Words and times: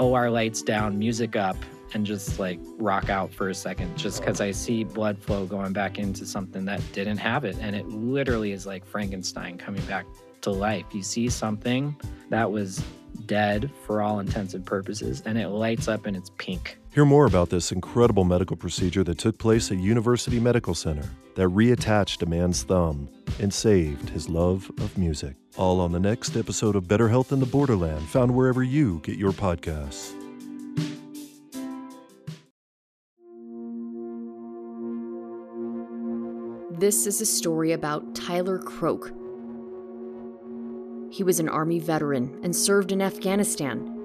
OR 0.00 0.30
lights 0.30 0.62
down, 0.62 0.98
music 0.98 1.36
up, 1.36 1.56
and 1.94 2.04
just 2.04 2.38
like 2.38 2.60
rock 2.76 3.08
out 3.08 3.32
for 3.32 3.48
a 3.48 3.54
second 3.54 3.96
just 3.96 4.20
because 4.20 4.40
I 4.40 4.50
see 4.50 4.84
blood 4.84 5.18
flow 5.18 5.46
going 5.46 5.72
back 5.72 5.98
into 5.98 6.26
something 6.26 6.64
that 6.66 6.80
didn't 6.92 7.18
have 7.18 7.44
it. 7.44 7.56
And 7.60 7.74
it 7.74 7.88
literally 7.88 8.52
is 8.52 8.66
like 8.66 8.86
Frankenstein 8.86 9.56
coming 9.56 9.84
back 9.86 10.06
to 10.42 10.50
life. 10.50 10.84
You 10.92 11.02
see 11.02 11.28
something 11.28 11.96
that 12.30 12.50
was 12.50 12.82
dead 13.26 13.70
for 13.84 14.02
all 14.02 14.20
intents 14.20 14.54
and 14.54 14.64
purposes, 14.64 15.22
and 15.24 15.38
it 15.38 15.48
lights 15.48 15.88
up 15.88 16.06
and 16.06 16.16
it's 16.16 16.30
pink. 16.38 16.78
Hear 16.98 17.04
more 17.04 17.26
about 17.26 17.50
this 17.50 17.70
incredible 17.70 18.24
medical 18.24 18.56
procedure 18.56 19.04
that 19.04 19.18
took 19.18 19.38
place 19.38 19.70
at 19.70 19.78
University 19.78 20.40
Medical 20.40 20.74
Center 20.74 21.08
that 21.36 21.46
reattached 21.46 22.22
a 22.22 22.26
man's 22.26 22.64
thumb 22.64 23.08
and 23.38 23.54
saved 23.54 24.10
his 24.10 24.28
love 24.28 24.68
of 24.80 24.98
music. 24.98 25.36
All 25.56 25.80
on 25.80 25.92
the 25.92 26.00
next 26.00 26.36
episode 26.36 26.74
of 26.74 26.88
Better 26.88 27.08
Health 27.08 27.30
in 27.30 27.38
the 27.38 27.46
Borderland, 27.46 28.04
found 28.08 28.34
wherever 28.34 28.64
you 28.64 28.98
get 29.04 29.16
your 29.16 29.30
podcasts. 29.30 30.12
This 36.80 37.06
is 37.06 37.20
a 37.20 37.26
story 37.26 37.70
about 37.70 38.16
Tyler 38.16 38.58
Croak. 38.58 39.12
He 41.12 41.22
was 41.22 41.38
an 41.38 41.48
Army 41.48 41.78
veteran 41.78 42.40
and 42.42 42.56
served 42.56 42.90
in 42.90 43.00
Afghanistan. 43.00 43.97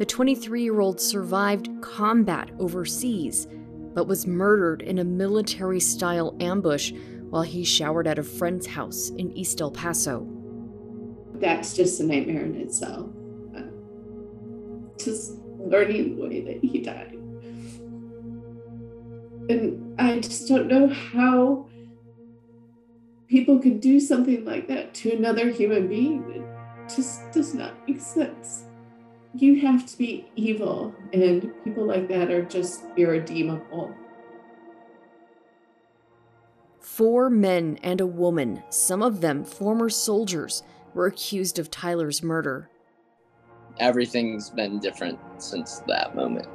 The 0.00 0.06
23 0.06 0.62
year 0.62 0.80
old 0.80 0.98
survived 0.98 1.68
combat 1.82 2.50
overseas, 2.58 3.46
but 3.92 4.06
was 4.06 4.26
murdered 4.26 4.80
in 4.80 4.98
a 4.98 5.04
military 5.04 5.78
style 5.78 6.34
ambush 6.40 6.90
while 7.28 7.42
he 7.42 7.64
showered 7.64 8.06
at 8.06 8.18
a 8.18 8.22
friend's 8.22 8.66
house 8.66 9.10
in 9.10 9.30
East 9.32 9.60
El 9.60 9.70
Paso. 9.70 10.26
That's 11.34 11.76
just 11.76 12.00
a 12.00 12.04
nightmare 12.04 12.46
in 12.46 12.54
itself. 12.56 13.10
Just 14.98 15.32
learning 15.58 16.16
the 16.16 16.22
way 16.22 16.40
that 16.44 16.64
he 16.64 16.78
died. 16.80 17.18
And 19.50 20.00
I 20.00 20.18
just 20.20 20.48
don't 20.48 20.68
know 20.68 20.88
how 20.88 21.68
people 23.28 23.58
could 23.58 23.82
do 23.82 24.00
something 24.00 24.46
like 24.46 24.66
that 24.68 24.94
to 24.94 25.12
another 25.12 25.50
human 25.50 25.88
being. 25.88 26.24
It 26.30 26.94
just 26.96 27.30
does 27.32 27.52
not 27.52 27.86
make 27.86 28.00
sense. 28.00 28.64
You 29.34 29.60
have 29.60 29.86
to 29.86 29.96
be 29.96 30.26
evil, 30.34 30.94
and 31.12 31.52
people 31.62 31.86
like 31.86 32.08
that 32.08 32.30
are 32.30 32.42
just 32.42 32.84
irredeemable. 32.96 33.94
Four 36.80 37.30
men 37.30 37.78
and 37.82 38.00
a 38.00 38.06
woman, 38.06 38.62
some 38.70 39.02
of 39.02 39.20
them 39.20 39.44
former 39.44 39.88
soldiers, 39.88 40.62
were 40.94 41.06
accused 41.06 41.58
of 41.58 41.70
Tyler's 41.70 42.22
murder. 42.22 42.68
Everything's 43.78 44.50
been 44.50 44.80
different 44.80 45.18
since 45.38 45.78
that 45.86 46.16
moment. 46.16 46.48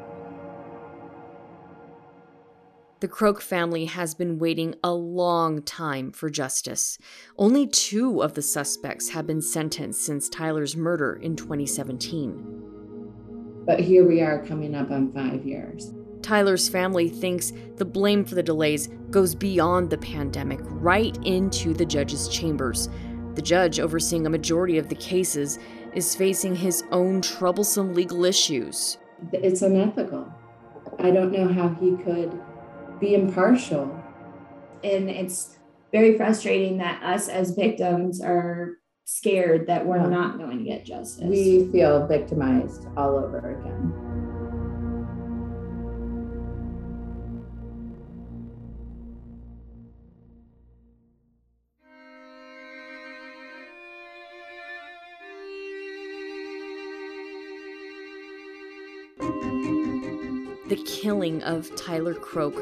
The 3.06 3.12
Croak 3.12 3.40
family 3.40 3.86
has 3.86 4.16
been 4.16 4.40
waiting 4.40 4.74
a 4.84 4.92
long 4.92 5.62
time 5.62 6.12
for 6.12 6.28
justice. 6.28 6.98
Only 7.38 7.68
two 7.68 8.24
of 8.24 8.34
the 8.34 8.42
suspects 8.42 9.10
have 9.10 9.28
been 9.28 9.44
sentenced 9.44 10.04
since 10.04 10.28
Tyler's 10.28 10.76
murder 10.76 11.14
in 11.14 11.36
2017. 11.36 13.62
But 13.64 13.80
here 13.80 14.08
we 14.08 14.22
are 14.22 14.44
coming 14.44 14.74
up 14.74 14.90
on 14.90 15.12
five 15.12 15.46
years. 15.46 15.94
Tyler's 16.24 16.68
family 16.68 17.08
thinks 17.08 17.54
the 17.76 17.86
blame 17.86 18.26
for 18.26 18.34
the 18.34 18.42
delays 18.42 18.90
goes 19.12 19.36
beyond 19.36 19.92
the 19.92 20.00
pandemic, 20.00 20.62
right 20.64 21.16
into 21.24 21.76
the 21.76 21.86
judge's 21.86 22.28
chambers. 22.28 22.90
The 23.36 23.44
judge, 23.44 23.80
overseeing 23.80 24.26
a 24.26 24.32
majority 24.32 24.80
of 24.80 24.90
the 24.90 24.96
cases, 24.96 25.60
is 25.94 26.16
facing 26.16 26.56
his 26.56 26.84
own 26.90 27.22
troublesome 27.22 27.94
legal 27.94 28.26
issues. 28.26 28.98
It's 29.32 29.62
unethical. 29.62 30.34
I 30.98 31.12
don't 31.12 31.32
know 31.32 31.54
how 31.54 31.70
he 31.70 31.96
could 31.98 32.42
be 33.00 33.16
impartial. 33.16 34.02
And 34.84 35.10
it's 35.10 35.58
very 35.92 36.18
frustrating 36.18 36.78
that 36.80 37.02
us 37.04 37.28
as 37.28 37.52
victims 37.56 38.22
are 38.22 38.74
scared 39.06 39.68
that 39.68 39.86
we're 39.86 39.98
yeah. 39.98 40.08
not 40.08 40.38
going 40.38 40.58
to 40.58 40.64
get 40.64 40.86
justice. 40.86 41.24
We 41.24 41.70
feel 41.72 42.08
victimized 42.08 42.88
all 42.98 43.16
over 43.18 43.60
again. 43.60 44.15
Killing 60.86 61.44
of 61.44 61.76
Tyler 61.76 62.14
Croak. 62.14 62.56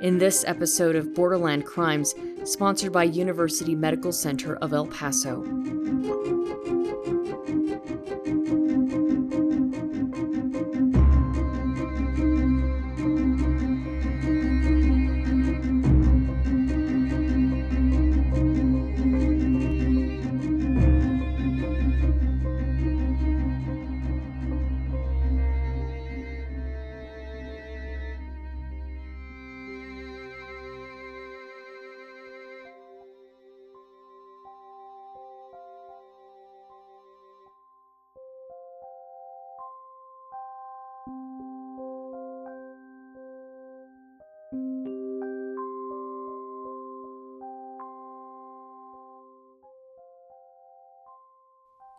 In 0.00 0.18
this 0.18 0.44
episode 0.46 0.96
of 0.96 1.14
Borderland 1.14 1.64
Crimes, 1.66 2.14
sponsored 2.44 2.92
by 2.92 3.04
University 3.04 3.74
Medical 3.74 4.12
Center 4.12 4.56
of 4.56 4.72
El 4.72 4.86
Paso. 4.86 5.44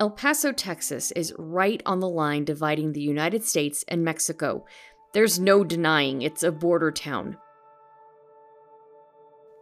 El 0.08 0.12
Paso, 0.12 0.54
Texas 0.54 1.12
is 1.18 1.36
right 1.38 1.84
on 1.86 2.00
the 2.00 2.08
line 2.08 2.46
dividing 2.46 2.94
the 2.94 3.02
United 3.02 3.44
States 3.44 3.84
and 3.90 4.06
Mexico. 4.06 4.64
There's 5.12 5.38
no 5.38 5.66
denying 5.66 6.22
it's 6.22 6.44
a 6.44 6.52
border 6.54 6.92
town. 6.92 7.38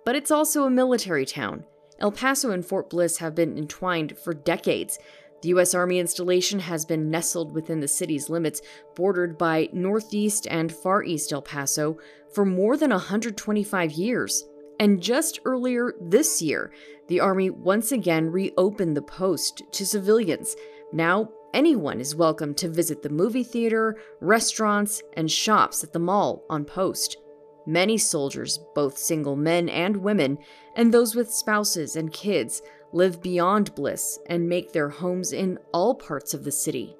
But 0.06 0.16
it's 0.16 0.30
also 0.30 0.66
a 0.66 0.70
military 0.70 1.26
town. 1.26 1.64
El 2.00 2.12
Paso 2.12 2.52
and 2.52 2.64
Fort 2.64 2.92
Bliss 2.92 3.18
have 3.18 3.34
been 3.34 3.58
entwined 3.58 4.20
for 4.20 4.36
decades. 4.36 5.00
The 5.42 5.50
U.S. 5.50 5.74
Army 5.74 5.98
installation 5.98 6.60
has 6.60 6.86
been 6.86 7.10
nestled 7.10 7.56
within 7.56 7.80
the 7.80 7.88
city's 7.88 8.30
limits, 8.30 8.62
bordered 8.96 9.40
by 9.40 9.70
Northeast 9.74 10.46
and 10.52 10.72
Far 10.72 11.02
East 11.02 11.34
El 11.34 11.42
Paso, 11.42 11.98
for 12.36 12.46
more 12.46 12.78
than 12.78 12.92
125 12.92 13.94
years. 13.94 14.46
And 14.80 15.02
just 15.02 15.40
earlier 15.46 15.94
this 16.02 16.42
year, 16.42 16.72
the 17.08 17.20
Army 17.20 17.50
once 17.50 17.92
again 17.92 18.32
reopened 18.32 18.98
the 18.98 19.02
post 19.02 19.64
to 19.72 19.86
civilians. 19.86 20.56
Now, 20.92 21.30
anyone 21.54 22.02
is 22.02 22.16
welcome 22.16 22.54
to 22.56 22.70
visit 22.70 23.02
the 23.02 23.10
movie 23.10 23.44
theater, 23.44 23.98
restaurants, 24.20 25.02
and 25.14 25.32
shops 25.32 25.84
at 25.84 25.94
the 25.94 26.00
mall 26.00 26.44
on 26.50 26.66
post. 26.66 27.18
Many 27.66 27.98
soldiers, 27.98 28.60
both 28.76 28.98
single 28.98 29.36
men 29.36 29.70
and 29.70 29.98
women, 29.98 30.38
and 30.76 30.94
those 30.94 31.16
with 31.16 31.32
spouses 31.32 31.96
and 31.96 32.12
kids, 32.12 32.62
live 32.92 33.22
beyond 33.22 33.74
Bliss 33.76 34.20
and 34.28 34.48
make 34.48 34.72
their 34.72 34.90
homes 34.90 35.34
in 35.34 35.58
all 35.74 35.96
parts 35.96 36.34
of 36.34 36.44
the 36.44 36.52
city. 36.52 36.96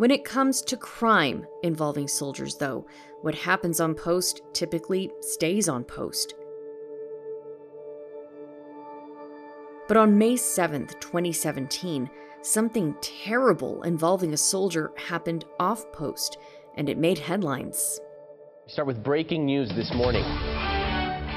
When 0.00 0.10
it 0.10 0.24
comes 0.24 0.62
to 0.62 0.78
crime 0.78 1.46
involving 1.62 2.08
soldiers, 2.08 2.56
though, 2.56 2.86
what 3.20 3.34
happens 3.34 3.80
on 3.80 3.94
post 3.94 4.40
typically 4.54 5.10
stays 5.20 5.68
on 5.68 5.84
post. 5.84 6.32
But 9.88 9.98
on 9.98 10.16
May 10.16 10.36
7th, 10.36 10.98
2017, 11.00 12.08
something 12.40 12.94
terrible 13.02 13.82
involving 13.82 14.32
a 14.32 14.38
soldier 14.38 14.90
happened 14.96 15.44
off 15.58 15.84
post, 15.92 16.38
and 16.76 16.88
it 16.88 16.96
made 16.96 17.18
headlines. 17.18 18.00
We 18.64 18.72
start 18.72 18.88
with 18.88 19.02
breaking 19.02 19.44
news 19.44 19.68
this 19.68 19.92
morning. 19.92 20.24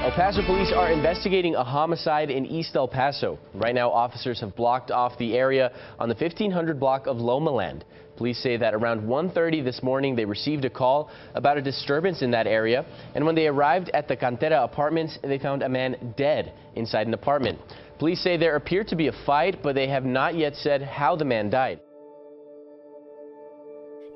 El 0.04 0.12
Paso 0.12 0.44
police 0.44 0.70
are 0.70 0.92
investigating 0.92 1.54
a 1.54 1.64
homicide 1.64 2.30
in 2.30 2.44
East 2.44 2.76
El 2.76 2.86
Paso. 2.86 3.38
Right 3.54 3.74
now, 3.74 3.90
officers 3.90 4.38
have 4.40 4.54
blocked 4.54 4.90
off 4.90 5.16
the 5.16 5.34
area 5.34 5.72
on 5.98 6.10
the 6.10 6.14
1500 6.14 6.78
block 6.78 7.06
of 7.06 7.16
Lomaland. 7.16 7.84
Police 8.18 8.38
say 8.42 8.58
that 8.58 8.74
around 8.74 9.08
1.30 9.08 9.64
this 9.64 9.82
morning, 9.82 10.14
they 10.14 10.26
received 10.26 10.66
a 10.66 10.70
call 10.70 11.08
about 11.34 11.56
a 11.56 11.62
disturbance 11.62 12.20
in 12.20 12.30
that 12.32 12.46
area. 12.46 12.84
And 13.14 13.24
when 13.24 13.34
they 13.34 13.46
arrived 13.46 13.90
at 13.94 14.06
the 14.06 14.14
Cantera 14.14 14.62
apartments, 14.62 15.18
they 15.22 15.38
found 15.38 15.62
a 15.62 15.70
man 15.70 16.12
dead 16.18 16.52
inside 16.74 17.06
an 17.06 17.14
apartment. 17.14 17.58
Police 17.98 18.22
say 18.22 18.36
there 18.36 18.56
appeared 18.56 18.88
to 18.88 18.96
be 18.96 19.08
a 19.08 19.24
fight, 19.24 19.60
but 19.62 19.74
they 19.74 19.88
have 19.88 20.04
not 20.04 20.34
yet 20.36 20.54
said 20.56 20.82
how 20.82 21.16
the 21.16 21.24
man 21.24 21.48
died. 21.48 21.80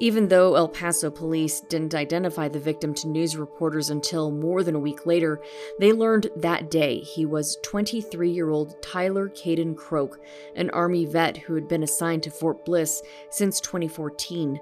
Even 0.00 0.28
though 0.28 0.54
El 0.54 0.68
Paso 0.68 1.10
police 1.10 1.60
didn't 1.60 1.94
identify 1.94 2.48
the 2.48 2.60
victim 2.60 2.94
to 2.94 3.08
news 3.08 3.36
reporters 3.36 3.90
until 3.90 4.30
more 4.30 4.62
than 4.62 4.76
a 4.76 4.80
week 4.80 5.06
later, 5.06 5.40
they 5.80 5.92
learned 5.92 6.28
that 6.36 6.70
day 6.70 7.00
he 7.00 7.26
was 7.26 7.58
23 7.64 8.30
year 8.30 8.50
old 8.50 8.80
Tyler 8.80 9.28
Caden 9.28 9.76
Croak, 9.76 10.20
an 10.54 10.70
Army 10.70 11.04
vet 11.04 11.36
who 11.36 11.54
had 11.54 11.66
been 11.66 11.82
assigned 11.82 12.22
to 12.22 12.30
Fort 12.30 12.64
Bliss 12.64 13.02
since 13.30 13.60
2014. 13.60 14.60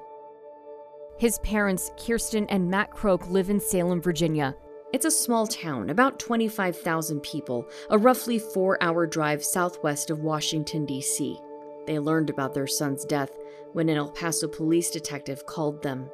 His 1.18 1.38
parents, 1.40 1.90
Kirsten 1.98 2.46
and 2.48 2.70
Matt 2.70 2.90
Croak, 2.90 3.28
live 3.28 3.50
in 3.50 3.60
Salem, 3.60 4.00
Virginia. 4.00 4.56
It's 4.94 5.04
a 5.04 5.10
small 5.10 5.46
town, 5.46 5.90
about 5.90 6.18
25,000 6.18 7.20
people, 7.20 7.68
a 7.90 7.98
roughly 7.98 8.38
four 8.38 8.82
hour 8.82 9.06
drive 9.06 9.44
southwest 9.44 10.08
of 10.08 10.20
Washington, 10.20 10.86
D.C. 10.86 11.38
They 11.86 11.98
learned 11.98 12.30
about 12.30 12.54
their 12.54 12.66
son's 12.66 13.04
death 13.04 13.30
when 13.76 13.90
an 13.90 13.98
El 13.98 14.08
Paso 14.08 14.48
police 14.48 14.90
detective 14.90 15.44
called 15.44 15.82
them. 15.82 16.08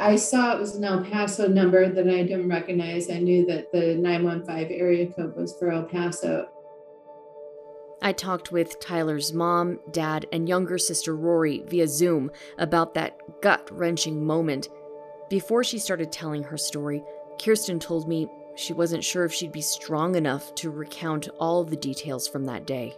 I 0.00 0.16
saw 0.16 0.52
it 0.52 0.58
was 0.58 0.74
an 0.74 0.82
El 0.82 1.04
Paso 1.04 1.46
number 1.46 1.88
that 1.88 2.08
I 2.08 2.24
didn't 2.24 2.48
recognize. 2.48 3.08
I 3.08 3.20
knew 3.20 3.46
that 3.46 3.70
the 3.70 3.94
915 3.94 4.76
area 4.76 5.06
code 5.06 5.36
was 5.36 5.56
for 5.56 5.70
El 5.70 5.84
Paso. 5.84 6.48
I 8.02 8.12
talked 8.12 8.50
with 8.50 8.80
Tyler's 8.80 9.32
mom, 9.32 9.78
dad, 9.92 10.26
and 10.32 10.48
younger 10.48 10.76
sister 10.76 11.14
Rory 11.14 11.62
via 11.68 11.86
Zoom 11.86 12.32
about 12.58 12.94
that 12.94 13.16
gut 13.40 13.68
wrenching 13.70 14.26
moment. 14.26 14.68
Before 15.30 15.62
she 15.62 15.78
started 15.78 16.10
telling 16.10 16.42
her 16.42 16.58
story, 16.58 17.00
Kirsten 17.40 17.78
told 17.78 18.08
me 18.08 18.26
she 18.56 18.72
wasn't 18.72 19.04
sure 19.04 19.24
if 19.24 19.32
she'd 19.32 19.52
be 19.52 19.62
strong 19.62 20.16
enough 20.16 20.52
to 20.56 20.72
recount 20.72 21.28
all 21.38 21.62
the 21.62 21.76
details 21.76 22.26
from 22.26 22.44
that 22.46 22.66
day. 22.66 22.96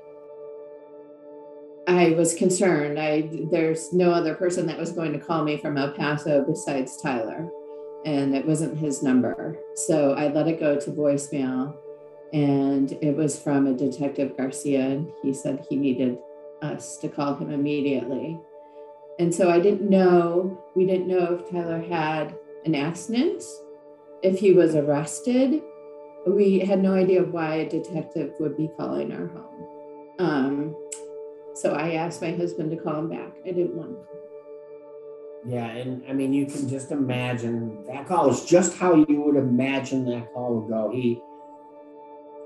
I 1.88 2.10
was 2.10 2.34
concerned. 2.34 2.98
I 2.98 3.30
there's 3.50 3.92
no 3.92 4.10
other 4.10 4.34
person 4.34 4.66
that 4.66 4.78
was 4.78 4.92
going 4.92 5.12
to 5.12 5.18
call 5.18 5.44
me 5.44 5.56
from 5.56 5.78
El 5.78 5.92
Paso 5.92 6.44
besides 6.44 7.00
Tyler, 7.00 7.48
and 8.04 8.34
it 8.34 8.46
wasn't 8.46 8.76
his 8.76 9.02
number. 9.02 9.56
So 9.74 10.14
I 10.14 10.28
let 10.28 10.48
it 10.48 10.58
go 10.58 10.78
to 10.80 10.90
voicemail, 10.90 11.76
and 12.32 12.92
it 13.00 13.16
was 13.16 13.38
from 13.38 13.66
a 13.66 13.72
detective 13.72 14.36
Garcia, 14.36 14.80
and 14.80 15.12
he 15.22 15.32
said 15.32 15.64
he 15.68 15.76
needed 15.76 16.18
us 16.60 16.96
to 16.98 17.08
call 17.08 17.36
him 17.36 17.50
immediately. 17.50 18.38
And 19.18 19.34
so 19.34 19.50
I 19.50 19.60
didn't 19.60 19.88
know. 19.88 20.60
We 20.74 20.86
didn't 20.86 21.08
know 21.08 21.34
if 21.34 21.50
Tyler 21.50 21.80
had 21.80 22.36
an 22.64 22.74
accident, 22.74 23.42
if 24.22 24.38
he 24.40 24.52
was 24.52 24.74
arrested. 24.74 25.62
We 26.26 26.58
had 26.58 26.82
no 26.82 26.94
idea 26.94 27.22
why 27.22 27.54
a 27.54 27.68
detective 27.68 28.32
would 28.40 28.56
be 28.56 28.68
calling 28.76 29.12
our 29.12 29.28
home. 29.28 29.66
Um, 30.18 30.76
so 31.56 31.72
I 31.72 31.94
asked 31.94 32.20
my 32.20 32.32
husband 32.32 32.70
to 32.70 32.76
call 32.76 32.98
him 32.98 33.08
back. 33.08 33.32
I 33.44 33.48
didn't 33.48 33.74
want. 33.74 33.96
Yeah, 35.48 35.66
and 35.66 36.02
I 36.08 36.12
mean, 36.12 36.32
you 36.32 36.46
can 36.46 36.68
just 36.68 36.90
imagine 36.90 37.84
that 37.86 38.06
call 38.06 38.30
is 38.30 38.44
just 38.44 38.76
how 38.76 38.94
you 38.94 39.22
would 39.22 39.36
imagine 39.36 40.04
that 40.06 40.32
call 40.34 40.56
would 40.56 40.68
go. 40.68 40.90
He 40.92 41.22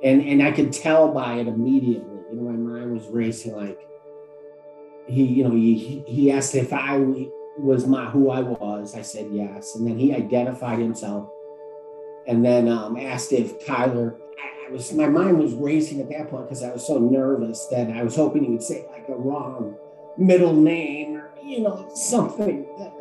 and 0.03 0.23
and 0.23 0.43
I 0.43 0.53
could 0.53 0.73
tell 0.73 1.12
by 1.12 1.37
it 1.37 1.49
immediately. 1.49 2.21
You 2.31 2.37
know, 2.37 2.51
my 2.51 2.53
mind 2.53 2.93
was 2.93 3.09
racing. 3.09 3.57
Like 3.57 3.81
he, 5.09 5.25
you 5.25 5.45
know, 5.45 5.55
he 5.55 6.05
he 6.07 6.31
asked 6.31 6.55
if 6.55 6.73
I 6.73 6.99
was 7.59 7.87
my 7.87 8.09
who 8.11 8.31
I 8.31 8.43
was. 8.43 8.95
I 8.95 9.03
said 9.03 9.29
yes, 9.33 9.75
and 9.75 9.87
then 9.87 9.99
he 9.99 10.15
identified 10.15 10.79
himself, 10.79 11.29
and 12.29 12.45
then 12.45 12.69
um, 12.69 12.97
asked 12.97 13.33
if 13.33 13.67
Tyler 13.67 14.19
I 14.69 14.70
was 14.70 14.92
my 14.92 15.08
mind 15.08 15.38
was 15.38 15.54
racing 15.54 16.00
at 16.00 16.08
that 16.10 16.31
point 16.31 16.48
because 16.48 16.62
I 16.62 16.72
was 16.72 16.87
so 16.87 16.98
nervous 16.98 17.66
that 17.70 17.90
I 17.90 18.02
was 18.02 18.16
hoping 18.16 18.44
he 18.44 18.50
would 18.50 18.62
say 18.62 18.87
like 18.90 19.08
a 19.08 19.14
wrong 19.14 19.76
middle 20.16 20.54
name 20.54 21.16
or 21.16 21.31
you 21.42 21.60
know 21.60 21.90
something 21.94 22.66
that 22.78 22.92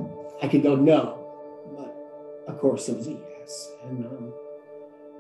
I 0.42 0.48
could 0.48 0.64
go 0.64 0.76
no, 0.76 1.26
but 1.76 2.52
of 2.52 2.60
course 2.60 2.90
it 2.90 2.98
was 2.98 3.08
a 3.08 3.12
yes, 3.12 3.72
and, 3.84 4.06
um, 4.06 4.34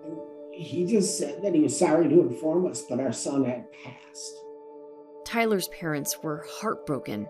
and 0.05 0.17
he 0.51 0.85
just 0.85 1.17
said 1.17 1.41
that 1.43 1.53
he 1.53 1.61
was 1.61 1.77
sorry 1.77 2.09
to 2.09 2.21
inform 2.21 2.67
us, 2.67 2.81
but 2.81 2.99
our 2.99 3.13
son 3.13 3.45
had 3.45 3.71
passed. 3.71 4.39
Tyler's 5.25 5.67
parents 5.67 6.23
were 6.23 6.45
heartbroken. 6.47 7.27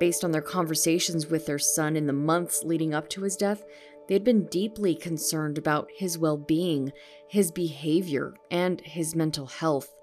Based 0.00 0.24
on 0.24 0.30
their 0.30 0.42
conversations 0.42 1.26
with 1.28 1.46
their 1.46 1.58
son 1.58 1.96
in 1.96 2.06
the 2.06 2.12
months 2.12 2.62
leading 2.64 2.94
up 2.94 3.08
to 3.10 3.22
his 3.22 3.36
death, 3.36 3.64
they 4.08 4.14
had 4.14 4.24
been 4.24 4.46
deeply 4.46 4.94
concerned 4.94 5.58
about 5.58 5.88
his 5.94 6.18
well 6.18 6.38
being, 6.38 6.92
his 7.28 7.52
behavior, 7.52 8.34
and 8.50 8.80
his 8.80 9.14
mental 9.14 9.46
health. 9.46 9.94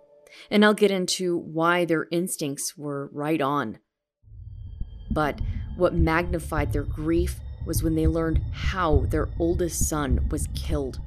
And 0.52 0.64
I'll 0.64 0.74
get 0.74 0.92
into 0.92 1.38
why 1.38 1.86
their 1.86 2.08
instincts 2.12 2.78
were 2.78 3.10
right 3.12 3.42
on. 3.42 3.80
But 5.10 5.42
what 5.76 5.96
magnified 5.96 6.72
their 6.72 6.84
grief 6.84 7.40
was 7.66 7.82
when 7.82 7.96
they 7.96 8.06
learned 8.06 8.42
how 8.54 9.06
their 9.10 9.28
oldest 9.40 9.90
son 9.90 10.28
was 10.30 10.48
killed. 10.54 11.00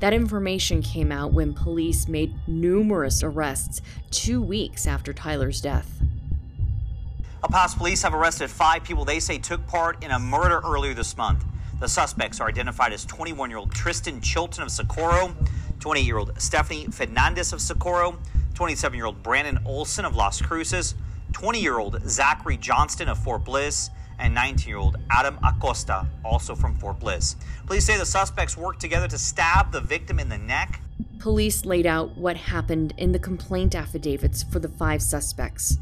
That 0.00 0.14
information 0.14 0.82
came 0.82 1.12
out 1.12 1.32
when 1.32 1.52
police 1.52 2.08
made 2.08 2.34
numerous 2.48 3.22
arrests 3.22 3.82
two 4.10 4.40
weeks 4.40 4.86
after 4.86 5.12
Tyler's 5.12 5.60
death. 5.60 6.00
El 7.42 7.50
Paso 7.50 7.76
police 7.76 8.02
have 8.02 8.14
arrested 8.14 8.50
five 8.50 8.84
people 8.84 9.04
they 9.04 9.20
say 9.20 9.38
took 9.38 9.66
part 9.66 10.02
in 10.02 10.10
a 10.12 10.18
murder 10.18 10.60
earlier 10.64 10.94
this 10.94 11.16
month. 11.16 11.44
The 11.82 11.88
suspects 11.88 12.38
are 12.38 12.46
identified 12.46 12.92
as 12.92 13.04
21 13.04 13.50
year 13.50 13.58
old 13.58 13.72
Tristan 13.72 14.20
Chilton 14.20 14.62
of 14.62 14.70
Socorro, 14.70 15.34
28 15.80 16.04
year 16.04 16.16
old 16.16 16.40
Stephanie 16.40 16.86
Fernandez 16.86 17.52
of 17.52 17.60
Socorro, 17.60 18.20
27 18.54 18.96
year 18.96 19.06
old 19.06 19.20
Brandon 19.24 19.58
Olson 19.66 20.04
of 20.04 20.14
Las 20.14 20.40
Cruces, 20.40 20.94
20 21.32 21.60
year 21.60 21.80
old 21.80 22.00
Zachary 22.08 22.56
Johnston 22.56 23.08
of 23.08 23.18
Fort 23.18 23.44
Bliss, 23.44 23.90
and 24.20 24.32
19 24.32 24.68
year 24.68 24.76
old 24.76 24.96
Adam 25.10 25.36
Acosta, 25.42 26.06
also 26.24 26.54
from 26.54 26.76
Fort 26.76 27.00
Bliss. 27.00 27.34
Police 27.66 27.84
say 27.84 27.98
the 27.98 28.06
suspects 28.06 28.56
worked 28.56 28.80
together 28.80 29.08
to 29.08 29.18
stab 29.18 29.72
the 29.72 29.80
victim 29.80 30.20
in 30.20 30.28
the 30.28 30.38
neck. 30.38 30.80
Police 31.18 31.64
laid 31.64 31.84
out 31.84 32.16
what 32.16 32.36
happened 32.36 32.94
in 32.96 33.10
the 33.10 33.18
complaint 33.18 33.74
affidavits 33.74 34.44
for 34.44 34.60
the 34.60 34.68
five 34.68 35.02
suspects. 35.02 35.78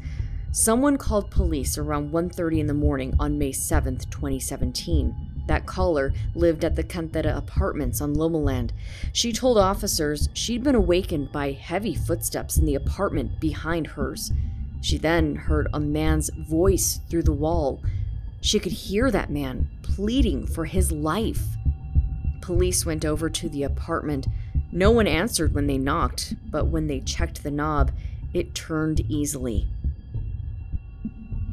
Someone 0.51 0.97
called 0.97 1.29
police 1.29 1.77
around 1.77 2.11
1:30 2.11 2.59
in 2.59 2.65
the 2.65 2.73
morning 2.73 3.13
on 3.19 3.37
May 3.37 3.51
7, 3.51 3.97
2017. 4.09 5.30
That 5.47 5.65
caller 5.65 6.13
lived 6.35 6.63
at 6.63 6.75
the 6.75 6.83
Cantera 6.83 7.35
apartments 7.35 8.01
on 8.01 8.15
Lomaland. 8.15 8.71
She 9.11 9.33
told 9.33 9.57
officers 9.57 10.29
she'd 10.33 10.63
been 10.63 10.75
awakened 10.75 11.31
by 11.31 11.51
heavy 11.51 11.95
footsteps 11.95 12.57
in 12.57 12.65
the 12.65 12.75
apartment 12.75 13.39
behind 13.39 13.87
hers. 13.87 14.31
She 14.81 14.97
then 14.97 15.35
heard 15.35 15.67
a 15.73 15.79
man's 15.79 16.29
voice 16.49 16.99
through 17.09 17.23
the 17.23 17.31
wall. 17.33 17.81
She 18.41 18.59
could 18.59 18.71
hear 18.71 19.11
that 19.11 19.29
man 19.29 19.69
pleading 19.83 20.47
for 20.47 20.65
his 20.65 20.91
life. 20.91 21.43
Police 22.41 22.85
went 22.85 23.05
over 23.05 23.29
to 23.29 23.49
the 23.49 23.63
apartment. 23.63 24.27
No 24.71 24.89
one 24.89 25.07
answered 25.07 25.53
when 25.53 25.67
they 25.67 25.77
knocked, 25.77 26.33
but 26.49 26.67
when 26.67 26.87
they 26.87 26.99
checked 27.01 27.43
the 27.43 27.51
knob, 27.51 27.91
it 28.33 28.55
turned 28.55 29.01
easily. 29.01 29.67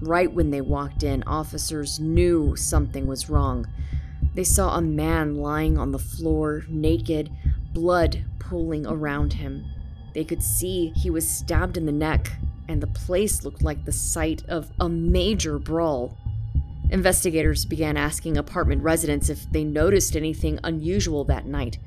Right 0.01 0.33
when 0.33 0.51
they 0.51 0.61
walked 0.61 1.03
in, 1.03 1.23
officers 1.25 1.99
knew 1.99 2.55
something 2.55 3.07
was 3.07 3.29
wrong. 3.29 3.67
They 4.35 4.45
saw 4.45 4.77
a 4.77 4.81
man 4.81 5.37
lying 5.37 5.77
on 5.77 5.91
the 5.91 5.99
floor, 5.99 6.65
naked, 6.69 7.31
blood 7.73 8.25
pooling 8.39 8.87
around 8.87 9.35
him. 9.35 9.67
They 10.15 10.25
could 10.25 10.43
see 10.43 10.93
he 10.95 11.11
was 11.11 11.29
stabbed 11.29 11.77
in 11.77 11.87
the 11.87 11.93
neck, 11.93 12.31
and 12.69 12.81
the 12.81 12.87
place 12.87 13.45
looked 13.45 13.63
like 13.63 13.85
the 13.85 13.93
site 13.93 14.45
of 14.49 14.71
a 14.79 14.89
major 14.89 15.59
brawl. 15.59 16.17
Investigators 16.91 17.65
began 17.65 17.97
asking 17.97 18.37
apartment 18.37 18.83
residents 18.83 19.29
if 19.29 19.51
they 19.51 19.65
noticed 19.65 20.17
anything 20.17 20.59
unusual 20.63 21.25
that 21.25 21.47
night. 21.47 21.79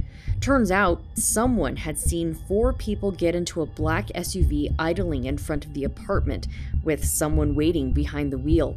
Turns 0.41 0.71
out, 0.71 1.03
someone 1.13 1.75
had 1.75 1.99
seen 1.99 2.33
four 2.33 2.73
people 2.73 3.11
get 3.11 3.35
into 3.35 3.61
a 3.61 3.65
black 3.67 4.07
SUV 4.15 4.73
idling 4.79 5.25
in 5.25 5.37
front 5.37 5.65
of 5.65 5.75
the 5.75 5.83
apartment, 5.83 6.47
with 6.83 7.05
someone 7.05 7.53
waiting 7.53 7.93
behind 7.93 8.33
the 8.33 8.39
wheel. 8.39 8.75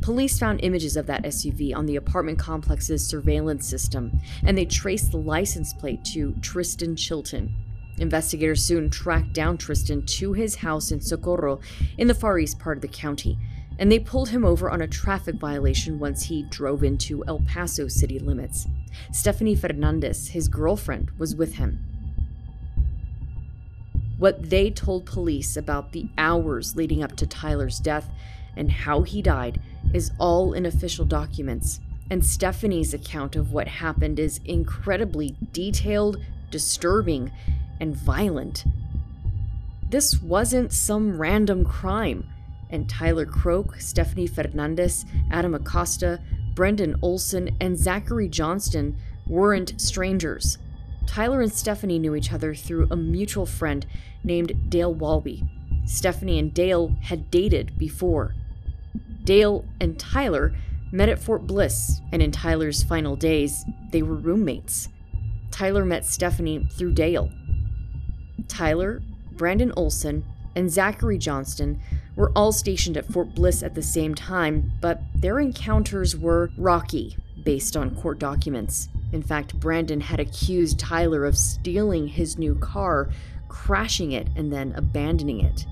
Police 0.00 0.38
found 0.38 0.60
images 0.62 0.96
of 0.96 1.04
that 1.06 1.24
SUV 1.24 1.76
on 1.76 1.84
the 1.84 1.96
apartment 1.96 2.38
complex's 2.38 3.06
surveillance 3.06 3.68
system, 3.68 4.18
and 4.46 4.56
they 4.56 4.64
traced 4.64 5.10
the 5.10 5.18
license 5.18 5.74
plate 5.74 6.02
to 6.06 6.32
Tristan 6.40 6.96
Chilton. 6.96 7.54
Investigators 7.98 8.64
soon 8.64 8.88
tracked 8.88 9.34
down 9.34 9.58
Tristan 9.58 10.06
to 10.06 10.32
his 10.32 10.56
house 10.56 10.90
in 10.90 11.02
Socorro, 11.02 11.60
in 11.98 12.08
the 12.08 12.14
far 12.14 12.38
east 12.38 12.58
part 12.58 12.78
of 12.78 12.82
the 12.82 12.88
county, 12.88 13.36
and 13.78 13.92
they 13.92 13.98
pulled 13.98 14.30
him 14.30 14.42
over 14.42 14.70
on 14.70 14.80
a 14.80 14.88
traffic 14.88 15.34
violation 15.34 15.98
once 15.98 16.22
he 16.22 16.44
drove 16.44 16.82
into 16.82 17.22
El 17.26 17.40
Paso 17.40 17.88
city 17.88 18.18
limits. 18.18 18.66
Stephanie 19.12 19.56
Fernandez, 19.56 20.28
his 20.28 20.48
girlfriend, 20.48 21.10
was 21.18 21.34
with 21.34 21.54
him. 21.54 21.78
What 24.18 24.50
they 24.50 24.70
told 24.70 25.06
police 25.06 25.56
about 25.56 25.92
the 25.92 26.08
hours 26.16 26.76
leading 26.76 27.02
up 27.02 27.16
to 27.16 27.26
Tyler's 27.26 27.78
death 27.78 28.08
and 28.56 28.70
how 28.70 29.02
he 29.02 29.20
died 29.20 29.60
is 29.92 30.12
all 30.18 30.52
in 30.52 30.64
official 30.66 31.04
documents, 31.04 31.80
and 32.10 32.24
Stephanie's 32.24 32.94
account 32.94 33.34
of 33.34 33.52
what 33.52 33.66
happened 33.66 34.18
is 34.18 34.40
incredibly 34.44 35.36
detailed, 35.52 36.18
disturbing, 36.50 37.32
and 37.80 37.96
violent. 37.96 38.64
this 39.94 40.20
wasn't 40.20 40.72
some 40.72 41.20
random 41.20 41.64
crime, 41.64 42.28
and 42.70 42.88
Tyler 42.88 43.26
Croak, 43.26 43.80
Stephanie 43.80 44.26
Fernandez, 44.26 45.04
Adam 45.30 45.54
Acosta, 45.54 46.20
Brendan 46.54 46.96
Olson, 47.02 47.56
and 47.60 47.78
Zachary 47.78 48.28
Johnston 48.28 48.96
weren't 49.26 49.80
strangers. 49.80 50.58
Tyler 51.06 51.40
and 51.40 51.52
Stephanie 51.52 51.98
knew 51.98 52.14
each 52.14 52.32
other 52.32 52.54
through 52.54 52.88
a 52.90 52.96
mutual 52.96 53.46
friend 53.46 53.86
named 54.22 54.70
Dale 54.70 54.94
Walby. 54.94 55.44
Stephanie 55.86 56.38
and 56.38 56.54
Dale 56.54 56.96
had 57.02 57.30
dated 57.30 57.78
before. 57.78 58.34
Dale 59.22 59.64
and 59.80 59.98
Tyler 59.98 60.54
met 60.92 61.08
at 61.08 61.18
Fort 61.18 61.46
Bliss, 61.46 62.00
and 62.12 62.22
in 62.22 62.30
Tyler's 62.30 62.82
final 62.82 63.16
days, 63.16 63.64
they 63.90 64.02
were 64.02 64.14
roommates. 64.14 64.88
Tyler 65.50 65.84
met 65.84 66.04
Stephanie 66.04 66.68
through 66.72 66.92
Dale. 66.92 67.30
Tyler, 68.48 69.02
Brandon 69.32 69.72
Olson, 69.76 70.24
and 70.54 70.70
Zachary 70.70 71.18
Johnston 71.18 71.80
were 72.16 72.32
all 72.36 72.52
stationed 72.52 72.96
at 72.96 73.06
Fort 73.06 73.34
Bliss 73.34 73.62
at 73.62 73.74
the 73.74 73.82
same 73.82 74.14
time, 74.14 74.72
but 74.80 75.00
their 75.14 75.40
encounters 75.40 76.16
were 76.16 76.50
rocky 76.56 77.16
based 77.44 77.76
on 77.76 77.94
court 77.96 78.18
documents. 78.18 78.88
In 79.12 79.22
fact, 79.22 79.58
Brandon 79.60 80.00
had 80.00 80.20
accused 80.20 80.78
Tyler 80.78 81.24
of 81.24 81.36
stealing 81.36 82.08
his 82.08 82.38
new 82.38 82.54
car, 82.56 83.10
crashing 83.48 84.12
it, 84.12 84.28
and 84.36 84.52
then 84.52 84.72
abandoning 84.76 85.40
it. 85.40 85.66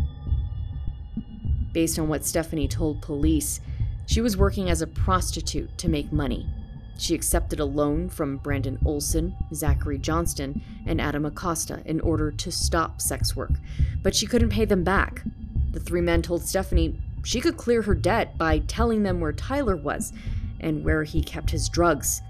Based 1.72 1.98
on 1.98 2.08
what 2.08 2.24
Stephanie 2.24 2.68
told 2.68 3.02
police, 3.02 3.60
she 4.06 4.20
was 4.20 4.36
working 4.36 4.68
as 4.68 4.82
a 4.82 4.86
prostitute 4.86 5.76
to 5.78 5.88
make 5.88 6.12
money. 6.12 6.46
She 6.98 7.14
accepted 7.14 7.58
a 7.58 7.64
loan 7.64 8.08
from 8.10 8.36
Brandon 8.36 8.78
Olson, 8.84 9.34
Zachary 9.54 9.98
Johnston, 9.98 10.62
and 10.86 11.00
Adam 11.00 11.24
Acosta 11.24 11.82
in 11.84 12.00
order 12.00 12.30
to 12.30 12.52
stop 12.52 13.00
sex 13.00 13.34
work, 13.34 13.52
but 14.02 14.14
she 14.14 14.26
couldn't 14.26 14.50
pay 14.50 14.66
them 14.66 14.84
back. 14.84 15.24
The 15.72 15.80
three 15.80 16.00
men 16.00 16.22
told 16.22 16.42
Stephanie 16.42 16.98
she 17.24 17.40
could 17.40 17.56
clear 17.56 17.82
her 17.82 17.94
debt 17.94 18.36
by 18.36 18.60
telling 18.60 19.02
them 19.02 19.20
where 19.20 19.32
Tyler 19.32 19.76
was 19.76 20.12
and 20.60 20.84
where 20.84 21.04
he 21.04 21.22
kept 21.22 21.50
his 21.50 21.68
drugs. 21.68 22.22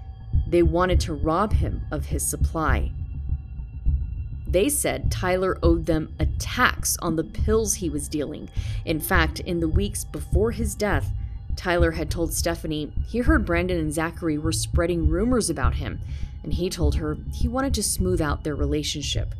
They 0.47 0.63
wanted 0.63 0.99
to 1.01 1.13
rob 1.13 1.53
him 1.53 1.81
of 1.91 2.05
his 2.05 2.27
supply. 2.27 2.91
They 4.47 4.69
said 4.69 5.11
Tyler 5.11 5.57
owed 5.63 5.87
them 5.87 6.13
a 6.19 6.27
tax 6.27 6.95
on 7.01 7.15
the 7.15 7.23
pills 7.23 7.75
he 7.75 7.89
was 7.89 8.07
dealing. 8.07 8.49
In 8.85 8.99
fact, 8.99 9.39
in 9.39 9.59
the 9.59 9.67
weeks 9.67 10.03
before 10.03 10.51
his 10.51 10.75
death, 10.75 11.11
Tyler 11.55 11.91
had 11.91 12.11
told 12.11 12.33
Stephanie 12.33 12.91
he 13.07 13.19
heard 13.19 13.45
Brandon 13.45 13.79
and 13.79 13.93
Zachary 13.93 14.37
were 14.37 14.51
spreading 14.51 15.09
rumors 15.09 15.49
about 15.49 15.75
him, 15.75 15.99
and 16.43 16.53
he 16.53 16.69
told 16.69 16.95
her 16.95 17.17
he 17.33 17.47
wanted 17.47 17.73
to 17.75 17.83
smooth 17.83 18.21
out 18.21 18.43
their 18.43 18.55
relationship. 18.55 19.33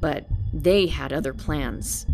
But 0.00 0.26
they 0.52 0.86
had 0.86 1.12
other 1.12 1.32
plans. 1.34 2.06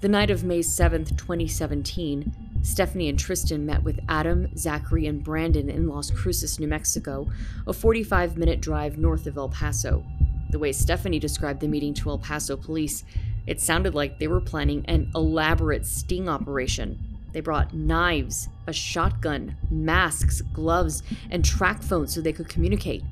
The 0.00 0.08
night 0.08 0.30
of 0.30 0.44
May 0.44 0.60
7th, 0.60 1.16
2017, 1.16 2.60
Stephanie 2.62 3.08
and 3.08 3.18
Tristan 3.18 3.66
met 3.66 3.82
with 3.82 3.98
Adam, 4.08 4.48
Zachary, 4.56 5.06
and 5.06 5.24
Brandon 5.24 5.68
in 5.68 5.88
Las 5.88 6.10
Cruces, 6.10 6.60
New 6.60 6.68
Mexico, 6.68 7.28
a 7.66 7.72
45 7.72 8.36
minute 8.36 8.60
drive 8.60 8.96
north 8.96 9.26
of 9.26 9.36
El 9.36 9.48
Paso. 9.48 10.04
The 10.50 10.58
way 10.58 10.70
Stephanie 10.72 11.18
described 11.18 11.60
the 11.60 11.68
meeting 11.68 11.94
to 11.94 12.10
El 12.10 12.18
Paso 12.18 12.56
police, 12.56 13.02
it 13.46 13.60
sounded 13.60 13.94
like 13.94 14.18
they 14.18 14.28
were 14.28 14.40
planning 14.40 14.84
an 14.86 15.10
elaborate 15.14 15.84
sting 15.84 16.28
operation 16.28 16.98
they 17.32 17.40
brought 17.40 17.74
knives, 17.74 18.48
a 18.66 18.72
shotgun, 18.72 19.56
masks, 19.70 20.40
gloves, 20.40 21.02
and 21.30 21.44
track 21.44 21.82
phones 21.82 22.14
so 22.14 22.20
they 22.20 22.32
could 22.32 22.48
communicate. 22.48 23.04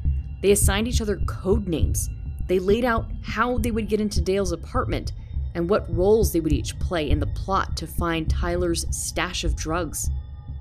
They 0.43 0.53
assigned 0.53 0.89
each 0.89 1.01
other 1.01 1.17
code 1.27 1.69
names. 1.69 2.09
They 2.47 2.59
laid 2.59 2.85
out 2.85 3.07
how 3.23 3.59
they 3.59 3.71
would 3.71 3.89
get 3.89 4.01
into 4.01 4.21
Dale's 4.21 4.53
apartment 4.53 5.13
and 5.57 5.71
what 5.71 5.93
roles 5.93 6.33
they 6.33 6.39
would 6.39 6.53
each 6.53 6.79
play 6.79 7.09
in 7.09 7.19
the 7.19 7.27
plot 7.27 7.77
to 7.79 7.87
find 7.87 8.29
Tyler's 8.29 8.87
stash 8.91 9.43
of 9.43 9.57
drugs. 9.57 10.11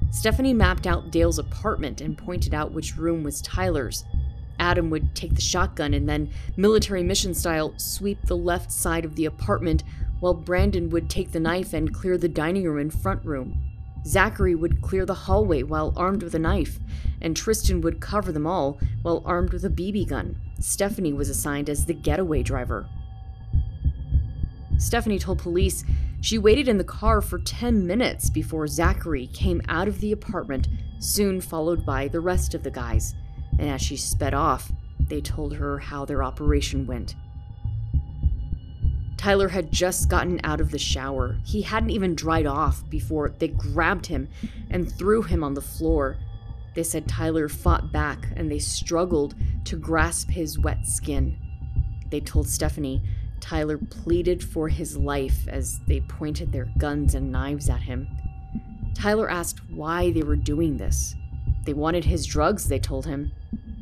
Stephanie 0.09 0.53
mapped 0.53 0.87
out 0.87 1.11
Dale's 1.11 1.37
apartment 1.37 1.99
and 1.99 2.17
pointed 2.17 2.53
out 2.53 2.71
which 2.71 2.95
room 2.95 3.21
was 3.21 3.41
Tyler's. 3.41 4.05
Adam 4.57 4.89
would 4.89 5.13
take 5.13 5.35
the 5.35 5.41
shotgun 5.41 5.93
and 5.93 6.07
then, 6.07 6.31
military 6.55 7.03
mission 7.03 7.33
style, 7.33 7.73
sweep 7.75 8.21
the 8.23 8.37
left 8.37 8.71
side 8.71 9.03
of 9.03 9.15
the 9.15 9.25
apartment 9.25 9.83
while 10.21 10.33
Brandon 10.33 10.89
would 10.89 11.09
take 11.09 11.33
the 11.33 11.41
knife 11.41 11.73
and 11.73 11.93
clear 11.93 12.17
the 12.17 12.29
dining 12.29 12.63
room 12.63 12.79
and 12.79 12.93
front 12.93 13.23
room. 13.25 13.61
Zachary 14.07 14.55
would 14.55 14.81
clear 14.81 15.05
the 15.05 15.13
hallway 15.13 15.61
while 15.61 15.91
armed 15.97 16.23
with 16.23 16.35
a 16.35 16.39
knife, 16.39 16.79
and 17.21 17.35
Tristan 17.35 17.81
would 17.81 17.99
cover 17.99 18.31
them 18.31 18.47
all 18.47 18.79
while 19.01 19.21
armed 19.25 19.51
with 19.51 19.65
a 19.65 19.69
BB 19.69 20.07
gun. 20.07 20.39
Stephanie 20.61 21.11
was 21.11 21.27
assigned 21.27 21.69
as 21.69 21.85
the 21.85 21.93
getaway 21.93 22.43
driver. 22.43 22.87
Stephanie 24.77 25.19
told 25.19 25.39
police 25.39 25.83
she 26.21 26.37
waited 26.37 26.67
in 26.67 26.77
the 26.77 26.83
car 26.83 27.21
for 27.21 27.37
10 27.37 27.85
minutes 27.85 28.29
before 28.29 28.67
Zachary 28.67 29.27
came 29.27 29.61
out 29.67 29.87
of 29.87 30.01
the 30.01 30.11
apartment, 30.11 30.67
soon 30.99 31.39
followed 31.39 31.85
by 31.85 32.07
the 32.07 32.19
rest 32.19 32.53
of 32.55 32.63
the 32.63 32.71
guys. 32.71 33.13
And 33.59 33.69
as 33.69 33.81
she 33.81 33.95
sped 33.95 34.33
off, 34.33 34.71
they 35.07 35.21
told 35.21 35.55
her 35.55 35.77
how 35.77 36.03
their 36.05 36.23
operation 36.23 36.87
went. 36.87 37.15
Tyler 39.17 39.47
had 39.47 39.71
just 39.71 40.09
gotten 40.09 40.39
out 40.43 40.61
of 40.61 40.71
the 40.71 40.79
shower. 40.79 41.37
He 41.45 41.61
hadn't 41.61 41.89
even 41.89 42.15
dried 42.15 42.45
off 42.45 42.87
before 42.89 43.29
they 43.39 43.47
grabbed 43.47 44.07
him 44.07 44.27
and 44.69 44.91
threw 44.91 45.21
him 45.21 45.43
on 45.43 45.53
the 45.53 45.61
floor. 45.61 46.17
They 46.75 46.83
said 46.83 47.07
Tyler 47.07 47.47
fought 47.49 47.91
back 47.91 48.27
and 48.35 48.51
they 48.51 48.59
struggled 48.59 49.35
to 49.65 49.77
grasp 49.77 50.29
his 50.29 50.59
wet 50.59 50.85
skin. 50.85 51.37
They 52.09 52.19
told 52.19 52.47
Stephanie 52.47 53.01
Tyler 53.47 53.77
pleaded 53.77 54.43
for 54.43 54.69
his 54.69 54.97
life 54.97 55.47
as 55.47 55.79
they 55.85 55.99
pointed 55.99 56.51
their 56.51 56.67
guns 56.79 57.13
and 57.13 57.31
knives 57.31 57.69
at 57.69 57.83
him. 57.83 58.07
Tyler 58.95 59.29
asked 59.29 59.59
why 59.69 60.09
they 60.09 60.23
were 60.23 60.35
doing 60.35 60.77
this. 60.77 61.13
They 61.63 61.73
wanted 61.73 62.05
his 62.05 62.25
drugs, 62.25 62.67
they 62.67 62.79
told 62.79 63.05
him. 63.05 63.33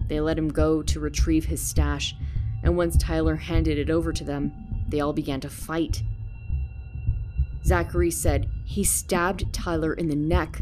They 0.09 0.19
let 0.19 0.37
him 0.37 0.49
go 0.49 0.83
to 0.83 0.99
retrieve 0.99 1.45
his 1.45 1.65
stash, 1.65 2.13
and 2.61 2.75
once 2.75 2.97
Tyler 2.97 3.37
handed 3.37 3.77
it 3.77 3.89
over 3.89 4.11
to 4.11 4.25
them, 4.25 4.51
they 4.89 4.99
all 4.99 5.13
began 5.13 5.39
to 5.39 5.49
fight. 5.49 6.03
Zachary 7.65 8.11
said 8.11 8.49
he 8.65 8.83
stabbed 8.83 9.53
Tyler 9.53 9.93
in 9.93 10.09
the 10.09 10.15
neck, 10.15 10.61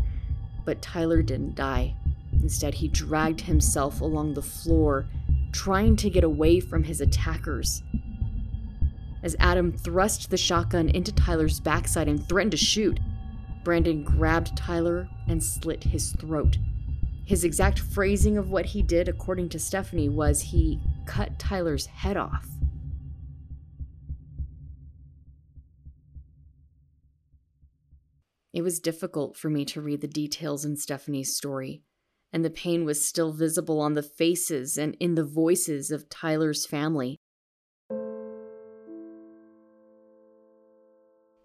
but 0.64 0.80
Tyler 0.80 1.24
didn't 1.24 1.56
die. 1.56 1.96
Instead, 2.34 2.76
he 2.76 2.88
dragged 2.88 3.42
himself 3.42 4.00
along 4.00 4.36
the 4.36 4.44
floor, 4.44 5.08
trying 5.52 5.96
to 5.96 6.10
get 6.12 6.24
away 6.24 6.60
from 6.60 6.84
his 6.84 7.02
attackers. 7.02 7.82
As 9.24 9.36
Adam 9.40 9.72
thrust 9.72 10.30
the 10.30 10.38
shotgun 10.38 10.90
into 10.90 11.12
Tyler's 11.12 11.60
backside 11.60 12.08
and 12.08 12.28
threatened 12.28 12.52
to 12.52 12.58
shoot, 12.58 13.00
Brandon 13.64 14.04
grabbed 14.04 14.58
Tyler 14.58 15.08
and 15.28 15.44
slit 15.44 15.84
his 15.84 16.14
throat. 16.14 16.58
His 17.26 17.44
exact 17.44 17.80
phrasing 17.80 18.38
of 18.38 18.50
what 18.50 18.66
he 18.66 18.82
did, 18.82 19.08
according 19.08 19.50
to 19.50 19.60
Stephanie, 19.60 20.10
was 20.10 20.42
he 20.42 20.80
cut 21.06 21.38
Tyler's 21.38 21.86
head 21.86 22.18
off. 22.18 22.48
It 28.54 28.64
was 28.64 28.80
difficult 28.80 29.38
for 29.38 29.50
me 29.50 29.64
to 29.66 29.82
read 29.82 30.02
the 30.02 30.08
details 30.08 30.66
in 30.66 30.76
Stephanie's 30.76 31.38
story, 31.38 31.84
and 32.34 32.44
the 32.44 32.50
pain 32.50 32.84
was 32.84 33.06
still 33.08 33.32
visible 33.32 33.80
on 33.80 33.94
the 33.94 34.04
faces 34.04 34.78
and 34.78 34.98
in 35.00 35.16
the 35.16 35.24
voices 35.24 35.90
of 35.92 36.10
Tyler's 36.10 36.66
family. 36.66 37.21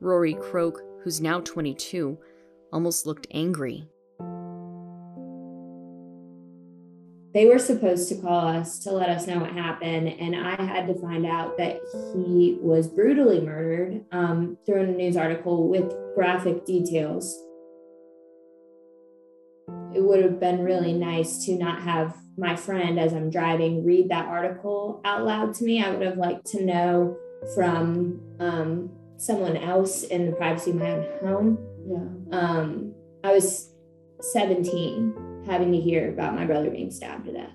Rory 0.00 0.34
Croak, 0.34 0.80
who's 1.02 1.20
now 1.20 1.40
22, 1.40 2.18
almost 2.72 3.06
looked 3.06 3.26
angry. 3.30 3.88
they 7.36 7.44
were 7.44 7.58
supposed 7.58 8.08
to 8.08 8.14
call 8.14 8.48
us 8.48 8.78
to 8.78 8.90
let 8.90 9.10
us 9.10 9.26
know 9.26 9.38
what 9.38 9.52
happened 9.52 10.08
and 10.08 10.34
i 10.34 10.56
had 10.64 10.86
to 10.86 10.94
find 11.02 11.26
out 11.26 11.54
that 11.58 11.78
he 12.14 12.56
was 12.62 12.88
brutally 12.88 13.42
murdered 13.42 14.02
um, 14.10 14.56
through 14.64 14.80
a 14.80 14.86
news 14.86 15.18
article 15.18 15.68
with 15.68 15.92
graphic 16.14 16.64
details 16.64 17.36
it 19.94 20.02
would 20.02 20.24
have 20.24 20.40
been 20.40 20.64
really 20.64 20.94
nice 20.94 21.44
to 21.44 21.58
not 21.58 21.82
have 21.82 22.16
my 22.38 22.56
friend 22.56 22.98
as 22.98 23.12
i'm 23.12 23.28
driving 23.28 23.84
read 23.84 24.08
that 24.08 24.24
article 24.24 25.02
out 25.04 25.22
loud 25.22 25.52
to 25.52 25.64
me 25.64 25.84
i 25.84 25.90
would 25.90 26.06
have 26.06 26.16
liked 26.16 26.46
to 26.46 26.64
know 26.64 27.18
from 27.54 28.18
um, 28.40 28.90
someone 29.16 29.56
else 29.56 30.04
in 30.04 30.26
the 30.26 30.32
privacy 30.32 30.70
of 30.70 30.76
my 30.76 30.90
own 30.90 31.06
home 31.22 31.58
yeah 31.88 32.38
um, 32.38 32.94
i 33.24 33.32
was 33.32 33.70
17 34.20 35.44
having 35.46 35.72
to 35.72 35.80
hear 35.80 36.08
about 36.10 36.34
my 36.34 36.44
brother 36.44 36.70
being 36.70 36.90
stabbed 36.90 37.26
to 37.26 37.32
death. 37.32 37.50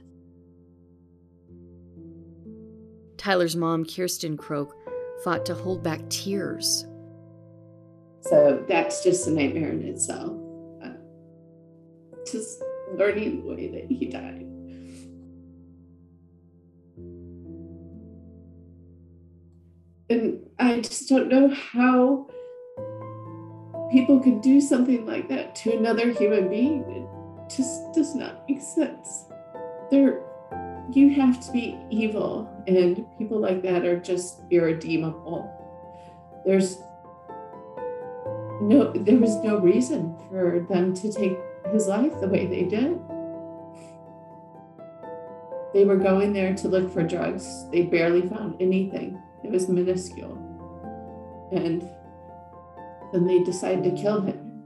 Tyler's 3.17 3.55
mom, 3.55 3.85
Kirsten 3.85 4.37
Croak, 4.37 4.73
fought 5.23 5.45
to 5.45 5.53
hold 5.53 5.83
back 5.83 6.07
tears. 6.09 6.85
So 8.21 8.63
that's 8.67 9.03
just 9.03 9.27
a 9.27 9.31
nightmare 9.31 9.69
in 9.69 9.83
itself. 9.83 10.31
Uh, 10.83 10.89
just 12.25 12.63
learning 12.95 13.41
the 13.41 13.53
way 13.53 13.67
that 13.67 13.85
he 13.91 14.07
died. 14.07 14.47
And 20.11 20.45
I 20.59 20.81
just 20.81 21.07
don't 21.07 21.29
know 21.29 21.47
how 21.47 22.27
people 23.93 24.19
could 24.19 24.41
do 24.41 24.59
something 24.59 25.05
like 25.05 25.29
that 25.29 25.55
to 25.63 25.77
another 25.77 26.11
human 26.11 26.49
being. 26.49 26.83
It 26.89 27.55
just 27.55 27.93
does 27.93 28.13
not 28.13 28.43
make 28.49 28.59
sense. 28.59 29.23
There, 29.89 30.21
you 30.91 31.11
have 31.11 31.39
to 31.45 31.51
be 31.53 31.79
evil, 31.89 32.51
and 32.67 33.05
people 33.17 33.39
like 33.39 33.63
that 33.63 33.85
are 33.85 34.01
just 34.01 34.41
irredeemable. 34.51 35.49
There's 36.45 36.79
no, 38.61 38.91
there 38.93 39.17
was 39.17 39.37
no 39.37 39.59
reason 39.59 40.17
for 40.29 40.67
them 40.69 40.93
to 40.93 41.09
take 41.09 41.37
his 41.71 41.87
life 41.87 42.19
the 42.19 42.27
way 42.27 42.47
they 42.47 42.63
did. 42.63 42.99
They 45.73 45.85
were 45.85 45.95
going 45.95 46.33
there 46.33 46.53
to 46.53 46.67
look 46.67 46.91
for 46.91 47.01
drugs. 47.01 47.47
They 47.71 47.83
barely 47.83 48.27
found 48.27 48.61
anything. 48.61 49.17
It 49.51 49.55
was 49.55 49.67
minuscule. 49.67 50.37
And 51.51 51.81
then 53.11 53.27
they 53.27 53.43
decided 53.43 53.83
to 53.83 54.01
kill 54.01 54.21
him. 54.21 54.63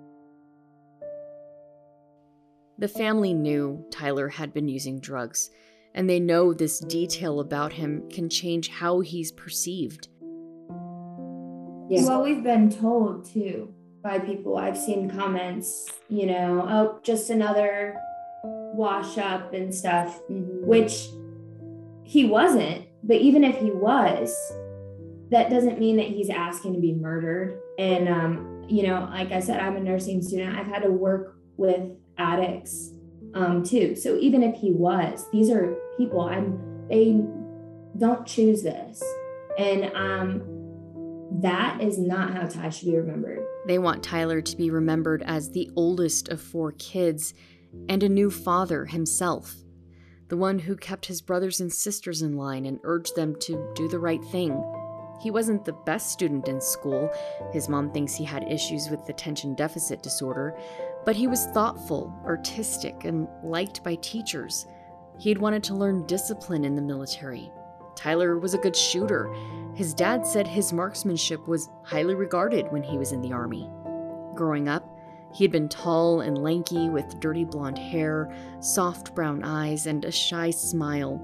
The 2.78 2.88
family 2.88 3.34
knew 3.34 3.84
Tyler 3.90 4.28
had 4.28 4.54
been 4.54 4.68
using 4.68 5.00
drugs, 5.00 5.50
and 5.96 6.08
they 6.08 6.20
know 6.20 6.54
this 6.54 6.80
detail 6.82 7.40
about 7.40 7.74
him 7.74 8.08
can 8.12 8.30
change 8.30 8.70
how 8.70 9.00
he's 9.00 9.32
perceived. 9.32 10.10
Yeah. 11.90 12.06
Well, 12.06 12.22
we've 12.22 12.44
been 12.44 12.70
told 12.70 13.26
too 13.26 13.74
by 14.04 14.20
people. 14.20 14.56
I've 14.56 14.78
seen 14.78 15.10
comments, 15.10 15.90
you 16.10 16.28
know, 16.28 16.64
oh, 16.70 17.00
just 17.02 17.32
another 17.32 17.98
wash 18.44 19.18
up 19.18 19.52
and 19.54 19.74
stuff, 19.74 20.22
mm-hmm. 20.30 20.68
which 20.68 21.08
he 22.04 22.26
wasn't. 22.26 22.86
But 23.02 23.18
even 23.18 23.44
if 23.44 23.58
he 23.58 23.72
was, 23.72 24.36
that 25.32 25.50
doesn't 25.50 25.80
mean 25.80 25.98
that 25.98 26.08
he's 26.08 26.30
asking 26.30 26.74
to 26.74 26.80
be 26.80 26.94
murdered. 26.94 27.60
And, 27.80 28.08
um, 28.08 28.66
you 28.68 28.84
know, 28.84 29.08
like 29.12 29.32
I 29.32 29.40
said, 29.40 29.60
I'm 29.60 29.76
a 29.76 29.80
nursing 29.80 30.22
student. 30.22 30.56
I've 30.58 30.68
had 30.68 30.84
to 30.84 30.92
work 30.92 31.38
with 31.58 31.90
addicts 32.18 32.92
um, 33.34 33.64
too. 33.64 33.96
So 33.96 34.18
even 34.18 34.44
if 34.44 34.56
he 34.56 34.72
was, 34.72 35.26
these 35.32 35.50
are 35.50 35.76
people. 35.98 36.22
I'm. 36.22 36.88
They 36.88 37.20
don't 37.98 38.28
choose 38.28 38.62
this, 38.62 39.02
and 39.58 39.86
um, 39.96 40.44
that 41.42 41.82
is 41.82 41.98
not 41.98 42.34
how 42.34 42.46
Ty 42.46 42.70
should 42.70 42.90
be 42.90 42.98
remembered. 42.98 43.46
They 43.68 43.80
want 43.80 44.04
Tyler 44.04 44.42
to 44.42 44.58
be 44.58 44.70
remembered 44.70 45.24
as 45.24 45.50
the 45.50 45.72
oldest 45.76 46.30
of 46.30 46.40
four 46.40 46.74
kids 46.74 47.34
and 47.90 48.04
a 48.04 48.10
new 48.10 48.30
father 48.30 48.86
himself. 48.86 49.56
The 50.28 50.38
one 50.38 50.60
who 50.60 50.76
kept 50.76 51.08
his 51.08 51.22
brothers 51.22 51.60
and 51.60 51.74
sisters 51.74 52.22
in 52.22 52.38
line 52.38 52.66
and 52.66 52.80
urged 52.84 53.16
them 53.16 53.36
to 53.42 53.72
do 53.76 53.88
the 53.88 54.00
right 54.00 54.24
thing. 54.26 54.52
He 55.20 55.32
wasn't 55.32 55.66
the 55.66 55.74
best 55.74 56.12
student 56.12 56.48
in 56.48 56.62
school. 56.62 57.10
His 57.52 57.70
mom 57.70 57.92
thinks 57.92 58.16
he 58.16 58.24
had 58.24 58.52
issues 58.52 58.90
with 58.90 59.08
attention 59.10 59.56
deficit 59.56 60.04
disorder, 60.04 60.58
but 61.06 61.16
he 61.16 61.28
was 61.28 61.46
thoughtful, 61.48 62.14
artistic, 62.26 63.06
and 63.06 63.28
liked 63.44 63.84
by 63.84 63.96
teachers. 63.96 64.68
He 65.18 65.30
had 65.30 65.38
wanted 65.38 65.64
to 65.66 65.76
learn 65.76 66.06
discipline 66.08 66.66
in 66.66 66.76
the 66.76 66.82
military. 66.82 67.52
Tyler 67.96 68.38
was 68.38 68.54
a 68.54 68.60
good 68.60 68.76
shooter. 68.76 69.34
His 69.74 69.94
dad 69.94 70.28
said 70.28 70.48
his 70.48 70.74
marksmanship 70.74 71.48
was 71.48 71.70
highly 71.84 72.16
regarded 72.16 72.72
when 72.72 72.84
he 72.84 72.98
was 72.98 73.14
in 73.14 73.22
the 73.22 73.32
Army. 73.32 73.70
Growing 74.36 74.68
up, 74.68 74.84
he 75.34 75.44
had 75.44 75.52
been 75.52 75.70
tall 75.70 76.22
and 76.22 76.38
lanky 76.38 76.90
with 76.90 77.20
dirty 77.20 77.46
blonde 77.46 77.78
hair, 77.78 78.34
soft 78.60 79.14
brown 79.16 79.44
eyes, 79.44 79.86
and 79.86 80.06
a 80.06 80.12
shy 80.12 80.50
smile. 80.50 81.22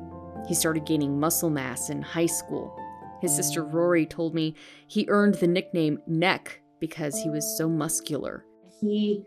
He 0.47 0.53
started 0.53 0.85
gaining 0.85 1.19
muscle 1.19 1.49
mass 1.49 1.89
in 1.89 2.01
high 2.01 2.25
school. 2.25 2.77
His 3.21 3.35
sister 3.35 3.63
Rory 3.63 4.05
told 4.07 4.33
me 4.33 4.55
he 4.87 5.05
earned 5.07 5.35
the 5.35 5.47
nickname 5.47 5.99
Neck 6.07 6.59
because 6.79 7.21
he 7.21 7.29
was 7.29 7.55
so 7.57 7.69
muscular. 7.69 8.43
He 8.81 9.25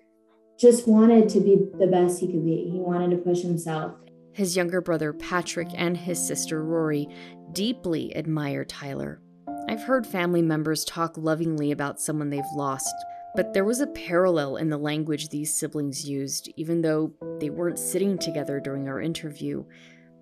just 0.58 0.88
wanted 0.88 1.28
to 1.28 1.40
be 1.40 1.56
the 1.78 1.86
best 1.86 2.20
he 2.20 2.26
could 2.26 2.44
be. 2.44 2.68
He 2.70 2.80
wanted 2.80 3.10
to 3.12 3.16
push 3.18 3.42
himself. 3.42 3.94
His 4.32 4.56
younger 4.56 4.80
brother 4.80 5.12
Patrick 5.12 5.68
and 5.74 5.96
his 5.96 6.24
sister 6.24 6.64
Rory 6.64 7.08
deeply 7.52 8.14
admire 8.16 8.64
Tyler. 8.64 9.20
I've 9.68 9.84
heard 9.84 10.06
family 10.06 10.42
members 10.42 10.84
talk 10.84 11.16
lovingly 11.16 11.70
about 11.70 12.00
someone 12.00 12.30
they've 12.30 12.42
lost, 12.56 12.92
but 13.36 13.54
there 13.54 13.64
was 13.64 13.80
a 13.80 13.86
parallel 13.86 14.56
in 14.56 14.70
the 14.70 14.76
language 14.76 15.28
these 15.28 15.54
siblings 15.54 16.08
used, 16.08 16.52
even 16.56 16.82
though 16.82 17.12
they 17.38 17.50
weren't 17.50 17.78
sitting 17.78 18.18
together 18.18 18.58
during 18.58 18.88
our 18.88 19.00
interview. 19.00 19.64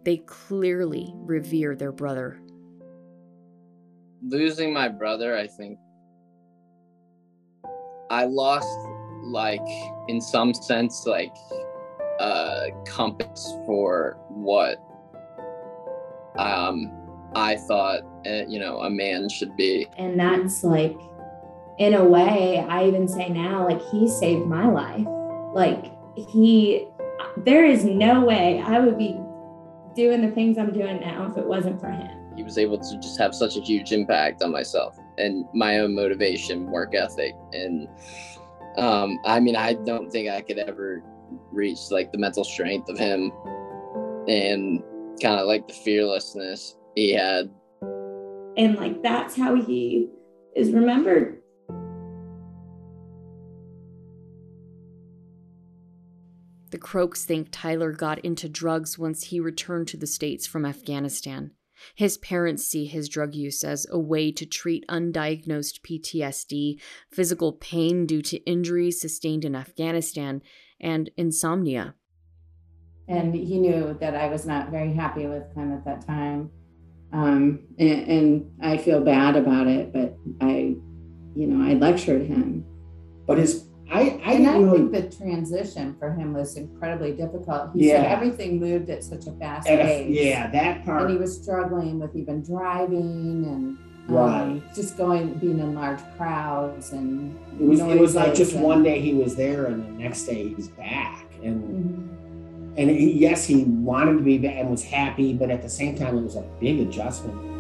They 0.05 0.19
clearly 0.19 1.15
revere 1.17 1.75
their 1.75 1.93
brother. 1.93 2.42
Losing 4.25 4.73
my 4.73 4.89
brother, 4.89 5.37
I 5.37 5.47
think 5.47 5.79
I 8.11 8.25
lost 8.25 8.69
like 9.23 9.61
in 10.09 10.21
some 10.21 10.53
sense 10.53 11.07
like 11.07 11.35
a 12.21 12.69
compass 12.87 13.55
for 13.65 14.19
what 14.29 14.77
um 16.37 16.91
I 17.35 17.57
thought 17.57 18.03
uh, 18.27 18.45
you 18.47 18.59
know 18.61 18.81
a 18.81 18.91
man 18.91 19.29
should 19.29 19.57
be. 19.57 19.89
And 19.97 20.21
that's 20.21 20.63
like 20.63 20.97
in 21.79 21.95
a 21.95 22.05
way 22.05 22.65
I 22.69 22.87
even 22.87 23.09
say 23.09 23.29
now 23.29 23.67
like 23.67 23.83
he 23.91 24.09
saved 24.09 24.47
my 24.47 24.69
life. 24.69 25.07
Like 25.55 25.93
he 26.17 26.87
there 27.39 27.65
is 27.65 27.85
no 27.85 28.25
way 28.25 28.63
I 28.65 28.79
would 28.79 28.99
be 28.99 29.19
doing 29.97 30.21
the 30.21 30.31
things 30.31 30.59
I'm 30.59 30.73
doing 30.73 31.01
now 31.01 31.29
if 31.31 31.37
it 31.37 31.47
wasn't 31.47 31.81
for 31.81 31.91
him. 31.91 32.22
He 32.37 32.43
was 32.43 32.59
able 32.59 32.79
to 32.79 32.99
just 32.99 33.19
have 33.19 33.35
such 33.35 33.57
a 33.57 33.61
huge 33.61 33.93
impact 33.93 34.43
on 34.43 34.53
myself 34.53 34.99
and 35.19 35.45
my 35.55 35.79
own 35.79 35.95
motivation, 35.95 36.71
work 36.71 36.95
ethic 36.95 37.35
and 37.53 37.89
um, 38.79 39.19
I 39.25 39.41
mean, 39.41 39.57
I 39.57 39.75
don't 39.75 40.11
think 40.11 40.31
I 40.31 40.41
could 40.41 40.59
ever 40.59 41.03
reach 41.51 41.79
like 41.91 42.13
the 42.13 42.19
mental 42.19 42.45
strength 42.45 42.89
of 42.89 42.99
him 42.99 43.31
and 44.29 44.83
kind 45.21 45.41
of 45.41 45.47
like 45.47 45.69
the 45.69 45.75
fearlessness 45.75 46.77
he 46.95 47.13
had. 47.13 47.51
And 48.57 48.77
like 48.77 49.03
that's 49.03 49.37
how 49.37 49.55
he 49.55 50.09
is 50.57 50.73
remembered. 50.73 51.39
The 56.71 56.79
Croaks 56.79 57.27
think 57.27 57.49
Tyler 57.51 57.93
got 57.93 58.19
into 58.21 58.49
drugs 58.49 58.99
once 58.99 59.25
he 59.25 59.39
returned 59.41 59.89
to 59.89 59.99
the 59.99 60.07
States 60.07 60.47
from 60.47 60.65
Afghanistan. 60.65 61.51
His 61.95 62.19
parents 62.19 62.65
see 62.67 62.87
his 62.87 63.09
drug 63.09 63.35
use 63.35 63.65
as 63.65 63.87
a 63.91 63.99
way 63.99 64.33
to 64.33 64.47
treat 64.47 64.87
undiagnosed 64.89 65.81
PTSD, 65.83 66.81
physical 67.11 67.53
pain 67.53 68.07
due 68.07 68.23
to 68.23 68.39
injuries 68.45 69.01
sustained 69.01 69.45
in 69.45 69.55
Afghanistan, 69.55 70.43
and 70.81 71.11
insomnia. 71.17 71.95
And 73.09 73.35
he 73.35 73.59
knew 73.59 73.97
that 74.01 74.15
I 74.15 74.29
was 74.29 74.47
not 74.47 74.71
very 74.71 74.93
happy 74.93 75.27
with 75.27 75.53
him 75.55 75.73
at 75.73 75.85
that 75.85 76.07
time. 76.07 76.51
Um, 77.13 77.61
and, 77.79 78.09
and 78.09 78.51
I 78.63 78.79
feel 78.79 79.03
bad 79.03 79.37
about 79.37 79.67
it, 79.67 79.93
but 79.93 80.17
I, 80.41 80.77
you 81.35 81.47
know, 81.47 81.69
I 81.69 81.75
lectured 81.75 82.23
him. 82.23 82.65
But 83.27 83.39
his 83.39 83.69
I, 83.93 84.21
I 84.25 84.33
and 84.33 84.47
I 84.47 84.59
really, 84.59 84.79
think 84.79 84.93
the 84.93 85.17
transition 85.17 85.95
for 85.99 86.13
him 86.13 86.33
was 86.33 86.57
incredibly 86.57 87.13
difficult. 87.13 87.71
He 87.75 87.89
yeah. 87.89 87.97
said 87.97 88.07
everything 88.07 88.59
moved 88.59 88.89
at 88.89 89.05
such 89.05 89.27
a 89.27 89.33
fast 89.33 89.69
pace. 89.69 90.09
yeah, 90.09 90.51
that 90.51 90.85
part. 90.87 91.03
And 91.03 91.11
he 91.11 91.17
was 91.19 91.41
struggling 91.41 91.99
with 91.99 92.17
even 92.17 92.43
driving 92.43 93.45
and 93.47 93.79
um, 94.09 94.15
right. 94.15 94.75
just 94.75 94.97
going, 94.97 95.35
being 95.35 95.59
in 95.59 95.75
large 95.75 96.01
crowds 96.17 96.93
and. 96.93 97.39
It 97.61 97.65
was. 97.65 97.81
It 97.81 98.01
was 98.01 98.15
like 98.15 98.35
just 98.35 98.55
and, 98.55 98.63
one 98.63 98.83
day 98.83 98.99
he 99.01 99.13
was 99.13 99.37
there, 99.37 99.67
and 99.67 99.85
the 99.85 100.03
next 100.03 100.25
day 100.25 100.55
he's 100.55 100.69
back, 100.69 101.27
and 101.43 101.63
mm-hmm. 101.63 102.79
and 102.79 102.91
he, 102.91 103.13
yes, 103.13 103.45
he 103.45 103.65
wanted 103.65 104.15
to 104.15 104.23
be 104.23 104.39
back 104.39 104.57
and 104.57 104.71
was 104.71 104.83
happy, 104.83 105.35
but 105.35 105.51
at 105.51 105.61
the 105.61 105.69
same 105.69 105.97
time, 105.97 106.17
it 106.17 106.23
was 106.23 106.37
a 106.37 106.49
big 106.61 106.81
adjustment. 106.81 107.52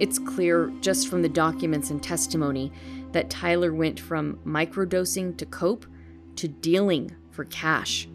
It's 0.00 0.18
clear 0.18 0.72
just 0.80 1.08
from 1.08 1.22
the 1.22 1.28
documents 1.28 1.90
and 1.90 2.02
testimony 2.02 2.72
that 3.12 3.30
Tyler 3.30 3.72
went 3.72 3.98
from 3.98 4.38
microdosing 4.46 5.36
to 5.38 5.46
cope 5.46 5.86
to 6.36 6.48
dealing 6.48 7.14
for 7.30 7.44
cash. 7.46 8.06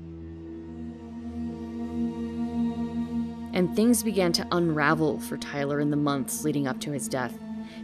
And 3.53 3.75
things 3.75 4.01
began 4.01 4.31
to 4.33 4.47
unravel 4.51 5.19
for 5.19 5.37
Tyler 5.37 5.79
in 5.79 5.91
the 5.91 5.97
months 5.97 6.43
leading 6.43 6.67
up 6.67 6.79
to 6.81 6.91
his 6.91 7.07
death. 7.07 7.37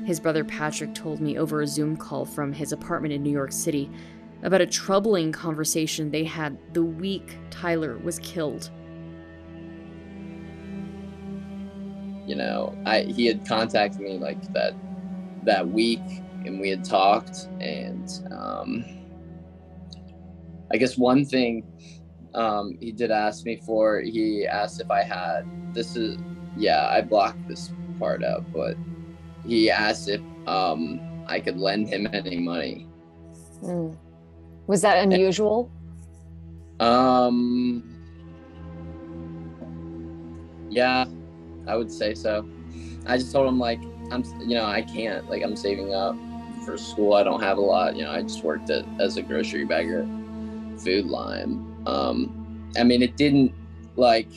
His 0.06 0.20
brother 0.20 0.44
Patrick 0.44 0.96
told 0.96 1.20
me 1.20 1.38
over 1.38 1.62
a 1.62 1.68
Zoom 1.68 1.96
call 1.98 2.26
from 2.26 2.54
his 2.54 2.72
apartment 2.72 3.14
in 3.14 3.22
New 3.22 3.32
York 3.32 3.52
City 3.52 3.92
about 4.44 4.62
a 4.62 4.66
troubling 4.66 5.32
conversation 5.32 6.10
they 6.10 6.24
had 6.24 6.58
the 6.74 6.84
week 6.84 7.38
Tyler 7.50 7.98
was 7.98 8.20
killed. 8.20 8.72
You 12.30 12.36
know 12.36 12.76
i 12.86 13.02
he 13.02 13.26
had 13.26 13.46
contacted 13.48 14.00
me 14.00 14.18
like 14.18 14.42
that 14.54 14.74
that 15.44 15.68
week 15.68 16.08
and 16.46 16.60
we 16.60 16.70
had 16.70 16.84
talked 16.84 17.48
and 17.60 18.08
um 18.32 18.86
i 20.72 20.78
guess 20.78 20.98
one 20.98 21.26
thing 21.26 21.64
um 22.36 22.78
he 22.80 22.92
did 22.92 23.12
ask 23.12 23.46
me 23.46 23.56
for 23.66 24.00
he 24.00 24.46
asked 24.46 24.80
if 24.80 24.90
i 24.92 25.02
had 25.02 25.44
this 25.74 25.96
is 25.96 26.18
yeah, 26.60 26.88
I 26.92 27.02
blocked 27.02 27.48
this 27.48 27.72
part 28.00 28.24
out, 28.24 28.44
but 28.54 28.76
he 29.46 29.72
asked 29.72 30.10
if 30.10 30.22
um, 30.48 31.00
I 31.28 31.40
could 31.40 31.58
lend 31.58 31.88
him 31.88 32.08
any 32.12 32.38
money. 32.38 32.88
Mm. 33.64 33.96
Was 34.68 34.82
that 34.82 35.04
unusual? 35.04 35.72
Um, 36.80 37.84
yeah, 40.70 41.06
I 41.70 41.76
would 41.76 41.92
say 41.92 42.14
so. 42.14 42.48
I 43.06 43.18
just 43.18 43.32
told 43.32 43.48
him 43.48 43.60
like 43.60 43.80
I'm, 44.12 44.24
you 44.40 44.56
know, 44.56 44.66
I 44.66 44.82
can't. 44.82 45.30
Like 45.30 45.44
I'm 45.44 45.56
saving 45.56 45.94
up 45.94 46.16
for 46.66 46.78
school. 46.78 47.14
I 47.14 47.24
don't 47.24 47.42
have 47.42 47.58
a 47.58 47.62
lot. 47.62 47.96
You 47.96 48.04
know, 48.04 48.12
I 48.12 48.22
just 48.22 48.44
worked 48.44 48.70
at, 48.70 48.86
as 49.00 49.18
a 49.18 49.22
grocery 49.22 49.66
bagger, 49.66 50.08
Food 50.84 51.06
Lion. 51.06 51.84
Um, 51.86 52.72
I 52.78 52.84
mean, 52.84 53.02
it 53.02 53.18
didn't 53.18 53.54
like. 53.96 54.30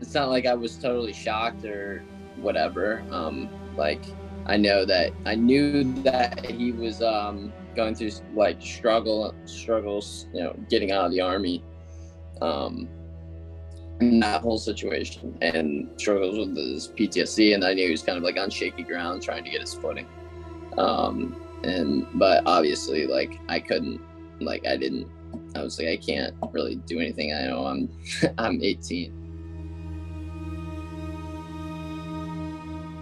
It's 0.00 0.12
not 0.12 0.28
like 0.28 0.44
I 0.44 0.54
was 0.54 0.76
totally 0.76 1.12
shocked 1.12 1.64
or 1.64 2.02
whatever. 2.36 3.02
Um, 3.10 3.48
like 3.76 4.02
I 4.46 4.56
know 4.56 4.84
that 4.84 5.12
I 5.24 5.34
knew 5.34 5.84
that 6.02 6.44
he 6.50 6.72
was 6.72 7.02
um 7.02 7.52
going 7.74 7.94
through 7.94 8.10
like 8.34 8.60
struggle 8.60 9.34
struggles, 9.44 10.26
you 10.32 10.42
know, 10.42 10.56
getting 10.68 10.92
out 10.92 11.06
of 11.06 11.12
the 11.12 11.20
army. 11.20 11.62
Um, 12.40 12.88
in 14.00 14.20
that 14.20 14.42
whole 14.42 14.58
situation 14.58 15.36
and 15.40 15.88
struggles 15.96 16.38
with 16.38 16.56
his 16.56 16.88
PTSD. 16.88 17.54
And 17.54 17.64
I 17.64 17.74
knew 17.74 17.86
he 17.86 17.90
was 17.90 18.02
kind 18.02 18.18
of 18.18 18.24
like 18.24 18.36
on 18.38 18.50
shaky 18.50 18.82
ground 18.82 19.22
trying 19.22 19.44
to 19.44 19.50
get 19.50 19.60
his 19.60 19.74
footing. 19.74 20.06
Um, 20.76 21.40
and, 21.62 22.06
but 22.14 22.42
obviously, 22.46 23.06
like, 23.06 23.40
I 23.48 23.60
couldn't, 23.60 24.00
like, 24.40 24.66
I 24.66 24.76
didn't, 24.76 25.08
I 25.54 25.62
was 25.62 25.78
like, 25.78 25.88
I 25.88 25.96
can't 25.96 26.34
really 26.52 26.76
do 26.76 27.00
anything. 27.00 27.32
I 27.32 27.46
know 27.46 27.66
I'm, 27.66 27.88
I'm 28.38 28.62
18. 28.62 29.26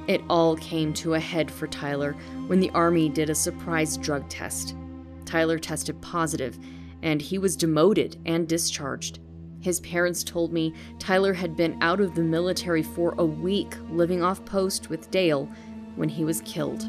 It 0.06 0.20
all 0.28 0.56
came 0.56 0.92
to 0.94 1.14
a 1.14 1.20
head 1.20 1.50
for 1.50 1.66
Tyler 1.66 2.12
when 2.46 2.60
the 2.60 2.70
Army 2.70 3.08
did 3.08 3.30
a 3.30 3.34
surprise 3.34 3.96
drug 3.96 4.28
test. 4.28 4.76
Tyler 5.24 5.58
tested 5.58 6.00
positive, 6.02 6.58
and 7.02 7.22
he 7.22 7.38
was 7.38 7.56
demoted 7.56 8.18
and 8.26 8.46
discharged. 8.46 9.20
His 9.64 9.80
parents 9.80 10.22
told 10.22 10.52
me 10.52 10.74
Tyler 10.98 11.32
had 11.32 11.56
been 11.56 11.78
out 11.80 11.98
of 11.98 12.14
the 12.14 12.22
military 12.22 12.82
for 12.82 13.14
a 13.16 13.24
week 13.24 13.74
living 13.88 14.22
off 14.22 14.44
post 14.44 14.90
with 14.90 15.10
Dale 15.10 15.48
when 15.96 16.10
he 16.10 16.22
was 16.22 16.42
killed. 16.42 16.82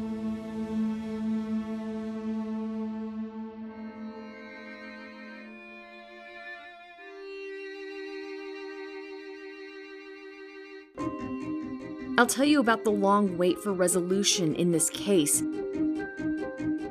I'll 12.18 12.26
tell 12.26 12.44
you 12.44 12.60
about 12.60 12.84
the 12.84 12.90
long 12.90 13.38
wait 13.38 13.58
for 13.60 13.72
resolution 13.72 14.54
in 14.54 14.72
this 14.72 14.90
case 14.90 15.40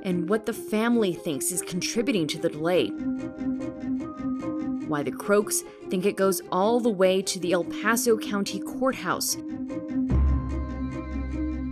and 0.03 0.27
what 0.27 0.47
the 0.47 0.53
family 0.53 1.13
thinks 1.13 1.51
is 1.51 1.61
contributing 1.61 2.25
to 2.25 2.39
the 2.39 2.49
delay 2.49 2.91
why 4.87 5.03
the 5.03 5.11
Croaks 5.11 5.63
think 5.89 6.05
it 6.05 6.15
goes 6.15 6.41
all 6.51 6.79
the 6.79 6.89
way 6.89 7.21
to 7.21 7.39
the 7.39 7.53
El 7.53 7.63
Paso 7.63 8.17
County 8.17 8.59
Courthouse. 8.59 9.37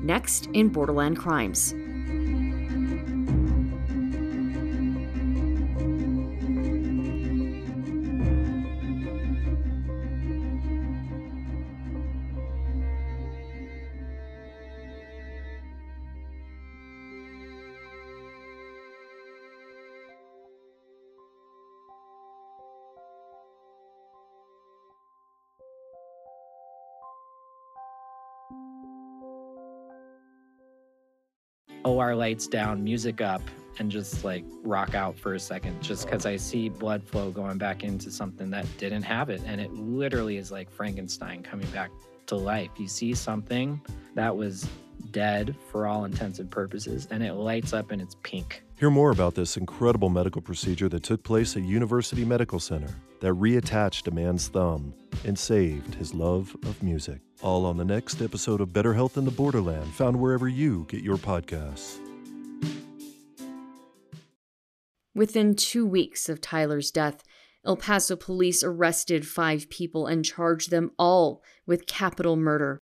Next 0.03 0.47
in 0.53 0.69
Borderland 0.69 1.17
Crimes. 1.17 1.73
OR 31.85 32.15
lights 32.15 32.47
down, 32.47 32.83
music 32.83 33.21
up, 33.21 33.41
and 33.79 33.91
just 33.91 34.23
like 34.23 34.45
rock 34.63 34.95
out 34.95 35.17
for 35.17 35.33
a 35.33 35.39
second, 35.39 35.81
just 35.81 36.05
because 36.05 36.25
I 36.25 36.37
see 36.37 36.69
blood 36.69 37.03
flow 37.03 37.31
going 37.31 37.57
back 37.57 37.83
into 37.83 38.11
something 38.11 38.49
that 38.51 38.65
didn't 38.77 39.03
have 39.03 39.29
it. 39.29 39.41
And 39.45 39.59
it 39.59 39.73
literally 39.73 40.37
is 40.37 40.51
like 40.51 40.71
Frankenstein 40.71 41.43
coming 41.43 41.67
back 41.67 41.91
to 42.27 42.35
life. 42.35 42.69
You 42.77 42.87
see 42.87 43.13
something 43.13 43.81
that 44.15 44.35
was 44.35 44.67
dead 45.11 45.55
for 45.71 45.87
all 45.87 46.05
intents 46.05 46.39
and 46.39 46.49
purposes, 46.49 47.07
and 47.11 47.23
it 47.23 47.33
lights 47.33 47.73
up 47.73 47.91
and 47.91 48.01
it's 48.01 48.15
pink. 48.23 48.63
Hear 48.79 48.89
more 48.89 49.11
about 49.11 49.35
this 49.35 49.57
incredible 49.57 50.09
medical 50.09 50.41
procedure 50.41 50.89
that 50.89 51.03
took 51.03 51.23
place 51.23 51.55
at 51.55 51.63
University 51.63 52.25
Medical 52.25 52.59
Center 52.59 52.89
that 53.21 53.33
reattached 53.33 54.07
a 54.07 54.11
man's 54.11 54.47
thumb 54.49 54.93
and 55.25 55.37
saved 55.37 55.95
his 55.95 56.13
love 56.13 56.55
of 56.63 56.81
music. 56.83 57.21
All 57.41 57.65
on 57.65 57.77
the 57.77 57.85
next 57.85 58.21
episode 58.21 58.61
of 58.61 58.73
Better 58.73 58.93
Health 58.93 59.17
in 59.17 59.25
the 59.25 59.31
Borderland, 59.31 59.93
found 59.93 60.19
wherever 60.19 60.47
you 60.47 60.85
get 60.89 61.03
your 61.03 61.17
podcasts. 61.17 61.99
Within 65.15 65.55
two 65.55 65.85
weeks 65.85 66.27
of 66.27 66.41
Tyler's 66.41 66.89
death, 66.89 67.23
El 67.65 67.77
Paso 67.77 68.15
police 68.15 68.63
arrested 68.63 69.25
five 69.25 69.69
people 69.69 70.07
and 70.07 70.25
charged 70.25 70.69
them 70.69 70.91
all 70.97 71.41
with 71.65 71.85
capital 71.85 72.35
murder. 72.35 72.79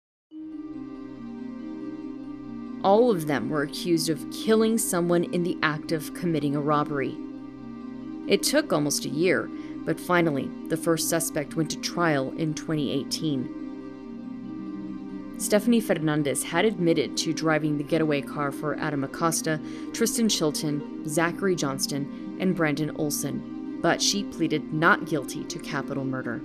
All 2.82 3.10
of 3.10 3.26
them 3.26 3.50
were 3.50 3.62
accused 3.62 4.08
of 4.08 4.24
killing 4.30 4.78
someone 4.78 5.24
in 5.34 5.42
the 5.42 5.58
act 5.62 5.92
of 5.92 6.14
committing 6.14 6.56
a 6.56 6.60
robbery. 6.60 7.14
It 8.26 8.42
took 8.42 8.72
almost 8.72 9.04
a 9.04 9.10
year, 9.10 9.50
but 9.90 9.98
finally, 9.98 10.48
the 10.68 10.76
first 10.76 11.08
suspect 11.08 11.56
went 11.56 11.68
to 11.68 11.80
trial 11.80 12.32
in 12.36 12.54
2018. 12.54 15.34
Stephanie 15.36 15.80
Fernandez 15.80 16.44
had 16.44 16.64
admitted 16.64 17.16
to 17.16 17.32
driving 17.32 17.76
the 17.76 17.82
getaway 17.82 18.20
car 18.20 18.52
for 18.52 18.78
Adam 18.78 19.02
Acosta, 19.02 19.58
Tristan 19.92 20.28
Chilton, 20.28 21.08
Zachary 21.08 21.56
Johnston, 21.56 22.36
and 22.38 22.54
Brandon 22.54 22.92
Olson, 22.98 23.80
but 23.82 24.00
she 24.00 24.22
pleaded 24.22 24.72
not 24.72 25.06
guilty 25.06 25.42
to 25.42 25.58
capital 25.58 26.04
murder. 26.04 26.40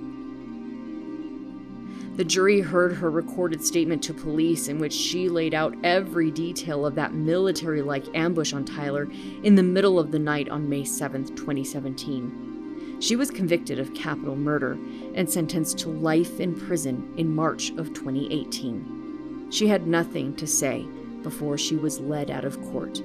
The 2.15 2.25
jury 2.25 2.62
heard 2.62 2.95
her 2.95 3.12
recorded 3.12 3.63
statement 3.63 4.01
to 4.05 4.13
police 4.15 4.69
in 4.69 4.79
which 4.79 4.93
she 4.93 5.29
laid 5.29 5.53
out 5.53 5.75
every 5.84 6.31
detail 6.31 6.84
of 6.84 6.95
that 6.95 7.13
military 7.13 7.84
like 7.84 8.08
ambush 8.15 8.53
on 8.53 8.65
Tyler 8.65 9.08
in 9.43 9.53
the 9.53 9.62
middle 9.62 9.99
of 9.99 10.12
the 10.12 10.17
night 10.17 10.49
on 10.49 10.67
May 10.67 10.84
7, 10.84 11.25
2017. 11.36 12.54
She 12.99 13.15
was 13.15 13.29
convicted 13.29 13.79
of 13.79 13.93
capital 13.93 14.36
murder 14.36 14.77
and 15.13 15.29
sentenced 15.29 15.77
to 15.79 15.89
life 15.89 16.39
in 16.39 16.60
prison 16.60 17.13
in 17.17 17.36
March 17.36 17.71
of 17.71 17.93
2018. 17.93 19.47
She 19.51 19.67
had 19.67 19.88
nothing 19.88 20.36
to 20.38 20.47
say 20.47 20.86
before 21.21 21.58
she 21.58 21.75
was 21.75 21.99
led 21.99 22.31
out 22.31 22.45
of 22.45 22.62
court. 22.71 23.01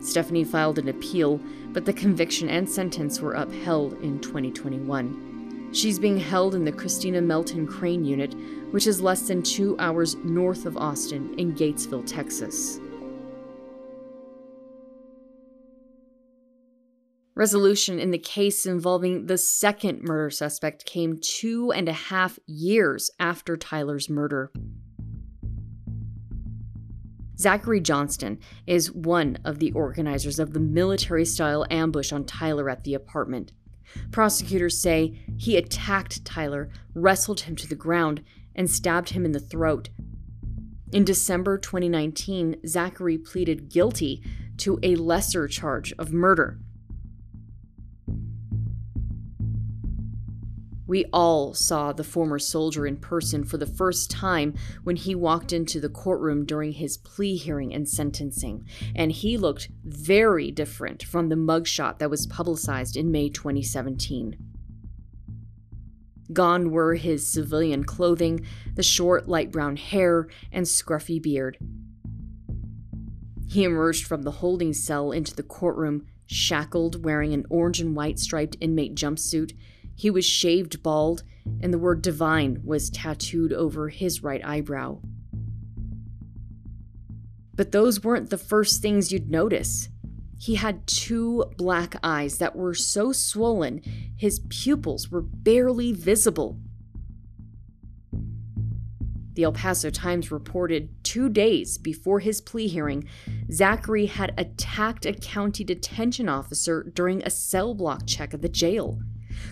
Stephanie 0.00 0.44
filed 0.44 0.78
an 0.78 0.88
appeal, 0.88 1.40
but 1.72 1.86
the 1.86 1.92
conviction 1.92 2.48
and 2.48 2.68
sentence 2.68 3.20
were 3.20 3.32
upheld 3.32 3.94
in 4.02 4.20
2021. 4.20 5.70
She's 5.72 5.98
being 5.98 6.18
held 6.18 6.54
in 6.54 6.64
the 6.64 6.72
Christina 6.72 7.20
Melton 7.20 7.66
Crain 7.66 8.04
Unit, 8.04 8.34
which 8.70 8.86
is 8.86 9.00
less 9.00 9.22
than 9.22 9.42
two 9.42 9.76
hours 9.78 10.14
north 10.16 10.66
of 10.66 10.76
Austin 10.76 11.34
in 11.38 11.54
Gatesville, 11.54 12.06
Texas. 12.06 12.78
Resolution 17.36 17.98
in 17.98 18.12
the 18.12 18.18
case 18.18 18.64
involving 18.64 19.26
the 19.26 19.38
second 19.38 20.02
murder 20.02 20.30
suspect 20.30 20.84
came 20.84 21.18
two 21.20 21.72
and 21.72 21.88
a 21.88 21.92
half 21.92 22.38
years 22.46 23.10
after 23.18 23.56
Tyler's 23.56 24.08
murder. 24.08 24.52
Zachary 27.36 27.80
Johnston 27.80 28.38
is 28.68 28.92
one 28.92 29.38
of 29.44 29.58
the 29.58 29.72
organizers 29.72 30.38
of 30.38 30.52
the 30.52 30.60
military 30.60 31.24
style 31.24 31.66
ambush 31.70 32.12
on 32.12 32.24
Tyler 32.24 32.70
at 32.70 32.84
the 32.84 32.94
apartment. 32.94 33.52
Prosecutors 34.12 34.80
say 34.80 35.18
he 35.36 35.56
attacked 35.56 36.24
Tyler, 36.24 36.70
wrestled 36.94 37.40
him 37.40 37.56
to 37.56 37.66
the 37.66 37.74
ground, 37.74 38.22
and 38.54 38.70
stabbed 38.70 39.10
him 39.10 39.24
in 39.24 39.32
the 39.32 39.40
throat. 39.40 39.88
In 40.92 41.04
December 41.04 41.58
2019, 41.58 42.60
Zachary 42.64 43.18
pleaded 43.18 43.68
guilty 43.68 44.22
to 44.58 44.78
a 44.84 44.94
lesser 44.94 45.48
charge 45.48 45.92
of 45.98 46.12
murder. 46.12 46.60
We 50.86 51.06
all 51.12 51.54
saw 51.54 51.92
the 51.92 52.04
former 52.04 52.38
soldier 52.38 52.86
in 52.86 52.98
person 52.98 53.44
for 53.44 53.56
the 53.56 53.66
first 53.66 54.10
time 54.10 54.54
when 54.82 54.96
he 54.96 55.14
walked 55.14 55.52
into 55.52 55.80
the 55.80 55.88
courtroom 55.88 56.44
during 56.44 56.72
his 56.72 56.98
plea 56.98 57.36
hearing 57.36 57.72
and 57.72 57.88
sentencing, 57.88 58.66
and 58.94 59.10
he 59.10 59.38
looked 59.38 59.70
very 59.84 60.50
different 60.50 61.02
from 61.02 61.28
the 61.28 61.36
mugshot 61.36 61.98
that 61.98 62.10
was 62.10 62.26
publicized 62.26 62.96
in 62.96 63.10
May 63.10 63.30
2017. 63.30 64.36
Gone 66.32 66.70
were 66.70 66.94
his 66.94 67.26
civilian 67.26 67.84
clothing, 67.84 68.46
the 68.74 68.82
short 68.82 69.28
light 69.28 69.52
brown 69.52 69.76
hair, 69.76 70.28
and 70.50 70.66
scruffy 70.66 71.22
beard. 71.22 71.58
He 73.46 73.64
emerged 73.64 74.06
from 74.06 74.22
the 74.22 74.30
holding 74.32 74.72
cell 74.72 75.12
into 75.12 75.34
the 75.34 75.42
courtroom, 75.42 76.06
shackled, 76.26 77.04
wearing 77.04 77.32
an 77.32 77.46
orange 77.50 77.80
and 77.80 77.94
white 77.94 78.18
striped 78.18 78.56
inmate 78.60 78.94
jumpsuit. 78.94 79.52
He 79.96 80.10
was 80.10 80.24
shaved 80.24 80.82
bald, 80.82 81.22
and 81.60 81.72
the 81.72 81.78
word 81.78 82.02
divine 82.02 82.60
was 82.64 82.90
tattooed 82.90 83.52
over 83.52 83.88
his 83.88 84.22
right 84.22 84.44
eyebrow. 84.44 85.00
But 87.54 87.72
those 87.72 88.02
weren't 88.02 88.30
the 88.30 88.38
first 88.38 88.82
things 88.82 89.12
you'd 89.12 89.30
notice. 89.30 89.88
He 90.38 90.56
had 90.56 90.86
two 90.86 91.44
black 91.56 91.96
eyes 92.02 92.38
that 92.38 92.56
were 92.56 92.74
so 92.74 93.12
swollen 93.12 93.80
his 94.16 94.40
pupils 94.48 95.10
were 95.10 95.22
barely 95.22 95.92
visible. 95.92 96.58
The 99.34 99.42
El 99.42 99.52
Paso 99.52 99.90
Times 99.90 100.30
reported 100.30 100.90
two 101.02 101.28
days 101.28 101.76
before 101.76 102.20
his 102.20 102.40
plea 102.40 102.68
hearing, 102.68 103.08
Zachary 103.50 104.06
had 104.06 104.32
attacked 104.38 105.06
a 105.06 105.12
county 105.12 105.64
detention 105.64 106.28
officer 106.28 106.84
during 106.94 107.22
a 107.22 107.30
cell 107.30 107.74
block 107.74 108.06
check 108.06 108.32
at 108.32 108.42
the 108.42 108.48
jail. 108.48 109.00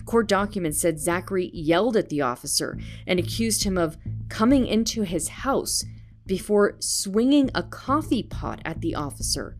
Court 0.05 0.27
documents 0.27 0.79
said 0.79 0.99
Zachary 0.99 1.49
yelled 1.53 1.97
at 1.97 2.09
the 2.09 2.21
officer 2.21 2.77
and 3.07 3.19
accused 3.19 3.63
him 3.63 3.77
of 3.77 3.97
coming 4.29 4.67
into 4.67 5.03
his 5.03 5.29
house 5.29 5.83
before 6.25 6.75
swinging 6.79 7.49
a 7.53 7.63
coffee 7.63 8.23
pot 8.23 8.61
at 8.63 8.81
the 8.81 8.95
officer. 8.95 9.57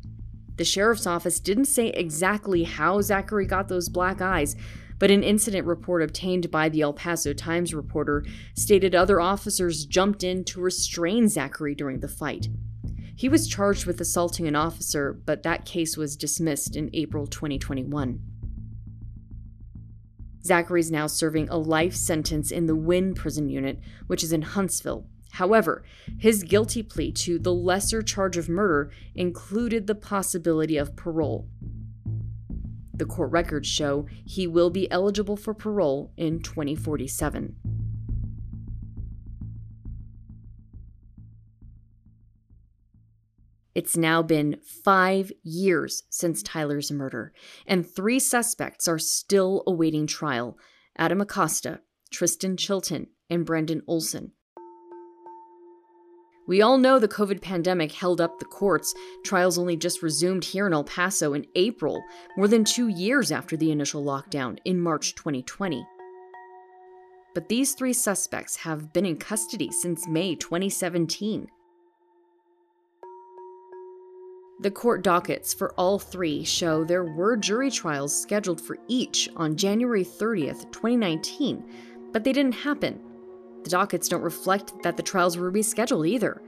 The 0.56 0.64
sheriff's 0.66 1.08
office 1.08 1.40
didn't 1.40 1.66
say 1.66 1.90
exactly 1.90 2.64
how 2.64 3.02
Zachary 3.02 3.46
got 3.46 3.68
those 3.68 3.90
black 3.90 4.22
eyes, 4.22 4.56
but 5.00 5.12
an 5.12 5.24
incident 5.24 5.66
report 5.68 6.02
obtained 6.02 6.52
by 6.52 6.70
the 6.70 6.82
El 6.82 6.94
Paso 6.94 7.34
Times 7.34 7.74
reporter 7.74 8.24
stated 8.56 8.94
other 8.94 9.20
officers 9.20 9.86
jumped 9.86 10.24
in 10.24 10.44
to 10.46 10.62
restrain 10.62 11.28
Zachary 11.28 11.76
during 11.76 12.00
the 12.00 12.08
fight. 12.08 12.48
He 13.16 13.30
was 13.30 13.48
charged 13.48 13.86
with 13.86 14.00
assaulting 14.00 14.48
an 14.48 14.56
officer, 14.56 15.14
but 15.14 15.44
that 15.44 15.66
case 15.66 15.98
was 15.98 16.16
dismissed 16.16 16.76
in 16.76 16.90
April 16.94 17.28
2021. 17.28 18.20
Zachary's 20.46 20.92
now 20.92 21.08
serving 21.08 21.50
a 21.50 21.58
life 21.58 21.96
sentence 21.96 22.52
in 22.52 22.66
the 22.66 22.76
Wynne 22.76 23.14
prison 23.14 23.50
unit, 23.50 23.80
which 24.08 24.24
is 24.24 24.34
in 24.34 24.42
Huntsville. 24.42 25.08
However, 25.34 25.84
his 26.20 26.44
guilty 26.44 26.84
plea 26.84 27.12
to 27.14 27.40
the 27.40 27.54
lesser 27.54 28.02
charge 28.02 28.38
of 28.38 28.50
murder 28.50 28.92
included 29.16 29.88
the 29.88 29.96
possibility 29.96 30.78
of 30.78 30.96
parole. 30.96 31.48
The 32.94 33.06
court 33.06 33.32
records 33.32 33.68
show 33.68 34.06
he 34.24 34.46
will 34.46 34.70
be 34.70 34.90
eligible 34.92 35.36
for 35.36 35.56
parole 35.56 36.12
in 36.18 36.40
2047. 36.42 37.56
It's 43.76 43.98
now 43.98 44.22
been 44.22 44.58
five 44.84 45.32
years 45.44 46.04
since 46.10 46.44
Tyler's 46.44 46.92
murder, 46.92 47.34
and 47.66 47.88
three 47.88 48.20
suspects 48.20 48.88
are 48.88 49.00
still 49.00 49.64
awaiting 49.66 50.06
trial 50.06 50.58
Adam 50.96 51.22
Acosta, 51.22 51.82
Tristan 52.12 52.56
Chilton, 52.56 53.08
and 53.32 53.46
Brendan 53.46 53.82
Olson. 53.88 54.32
We 56.46 56.62
all 56.62 56.78
know 56.78 57.00
the 57.00 57.08
COVID 57.08 57.42
pandemic 57.42 57.94
held 57.94 58.20
up 58.20 58.38
the 58.38 58.46
courts. 58.46 58.94
Trials 59.26 59.58
only 59.58 59.78
just 59.78 60.04
resumed 60.04 60.44
here 60.44 60.68
in 60.68 60.74
El 60.74 60.84
Paso 60.84 61.34
in 61.34 61.46
April, 61.56 62.04
more 62.38 62.50
than 62.50 62.66
two 62.66 62.90
years 62.90 63.32
after 63.32 63.56
the 63.56 63.72
initial 63.72 64.04
lockdown 64.04 64.60
in 64.66 64.80
March 64.80 65.16
2020. 65.16 65.84
But 67.34 67.50
these 67.50 67.74
three 67.74 67.94
suspects 67.94 68.58
have 68.58 68.94
been 68.94 69.06
in 69.06 69.18
custody 69.18 69.72
since 69.72 70.08
May 70.08 70.36
2017. 70.36 71.48
The 74.63 74.71
court 74.71 75.04
dockets 75.04 75.54
for 75.54 75.73
all 75.73 75.99
three 75.99 76.45
show 76.45 76.86
there 76.86 77.04
were 77.04 77.36
jury 77.36 77.69
trials 77.69 78.17
scheduled 78.17 78.62
for 78.62 78.78
each 78.88 79.30
on 79.36 79.58
January 79.58 80.06
30th, 80.06 80.71
2019, 80.71 81.65
but 82.13 82.23
they 82.23 82.32
didn't 82.32 82.54
happen. 82.54 82.97
The 83.65 83.69
dockets 83.69 84.08
don't 84.08 84.21
reflect 84.21 84.71
that 84.84 84.95
the 84.95 85.04
trials 85.04 85.38
were 85.38 85.52
rescheduled 85.52 86.08
either. 86.08 86.41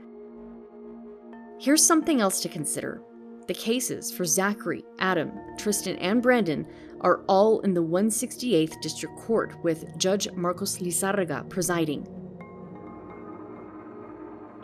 Here's 1.60 1.84
something 1.84 2.22
else 2.22 2.40
to 2.40 2.48
consider. 2.48 3.02
The 3.48 3.52
cases 3.52 4.10
for 4.10 4.24
Zachary, 4.24 4.82
Adam, 4.98 5.30
Tristan, 5.58 5.96
and 5.96 6.22
Brandon 6.22 6.66
are 7.02 7.22
all 7.28 7.60
in 7.60 7.74
the 7.74 7.84
168th 7.84 8.80
District 8.80 9.14
Court 9.18 9.62
with 9.62 9.94
Judge 9.98 10.26
Marcos 10.32 10.78
Lizarraga 10.78 11.46
presiding. 11.50 12.08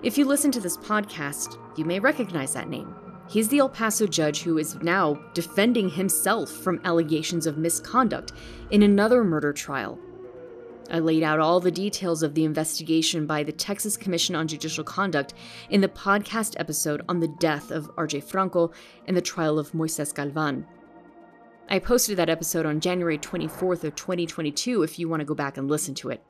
If 0.03 0.17
you 0.17 0.25
listen 0.25 0.51
to 0.53 0.61
this 0.61 0.79
podcast, 0.79 1.59
you 1.77 1.85
may 1.85 2.01
recognize 2.01 2.55
that 2.55 2.71
name. 2.71 2.95
He's 3.29 3.49
the 3.49 3.59
El 3.59 3.69
Paso 3.69 4.07
judge 4.07 4.43
who 4.43 4.59
is 4.59 4.77
now 4.83 5.15
defending 5.35 5.89
himself 5.89 6.51
from 6.51 6.81
allegations 6.85 7.47
of 7.47 7.59
misconduct 7.59 8.33
in 8.71 8.83
another 8.83 9.25
murder 9.25 9.53
trial 9.53 9.99
I 10.93 10.99
laid 10.99 11.23
out 11.23 11.41
all 11.41 11.59
the 11.59 11.71
details 11.71 12.23
of 12.23 12.35
the 12.35 12.45
investigation 12.45 13.25
by 13.25 13.43
the 13.43 13.53
Texas 13.53 13.97
Commission 13.97 14.35
on 14.35 14.47
Judicial 14.47 14.85
Conduct 14.85 15.33
in 15.71 15.81
the 15.81 15.89
podcast 15.89 16.55
episode 16.59 17.03
on 17.09 17.19
the 17.19 17.29
death 17.29 17.71
of 17.71 17.91
RJ 17.97 18.25
Franco 18.25 18.73
and 19.07 19.17
the 19.17 19.23
trial 19.23 19.59
of 19.59 19.73
Moises 19.73 20.15
Galvan. 20.15 20.67
I 21.71 21.79
posted 21.79 22.19
that 22.19 22.29
episode 22.29 22.67
on 22.67 22.81
January 22.81 23.17
24th 23.17 23.85
of 23.85 23.97
2022 23.97 24.83
if 24.83 24.99
you 24.99 25.09
want 25.09 25.21
to 25.21 25.25
go 25.25 25.35
back 25.35 25.57
and 25.57 25.67
listen 25.67 25.95
to 25.95 26.11
it. 26.11 26.23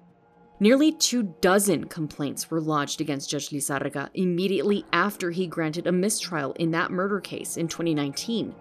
Nearly 0.63 0.93
two 0.93 1.35
dozen 1.41 1.89
complaints 1.89 2.49
were 2.49 2.61
lodged 2.61 3.01
against 3.01 3.29
Judge 3.29 3.51
Lizarraga 3.51 4.11
immediately 4.15 4.85
after 4.93 5.33
he 5.33 5.49
granted 5.49 5.89
a 5.89 5.93
mistrial 5.93 6.53
in 6.53 6.71
that 6.71 6.93
murder 6.93 7.19
case 7.19 7.57
in 7.57 7.67
2019. 7.67 8.55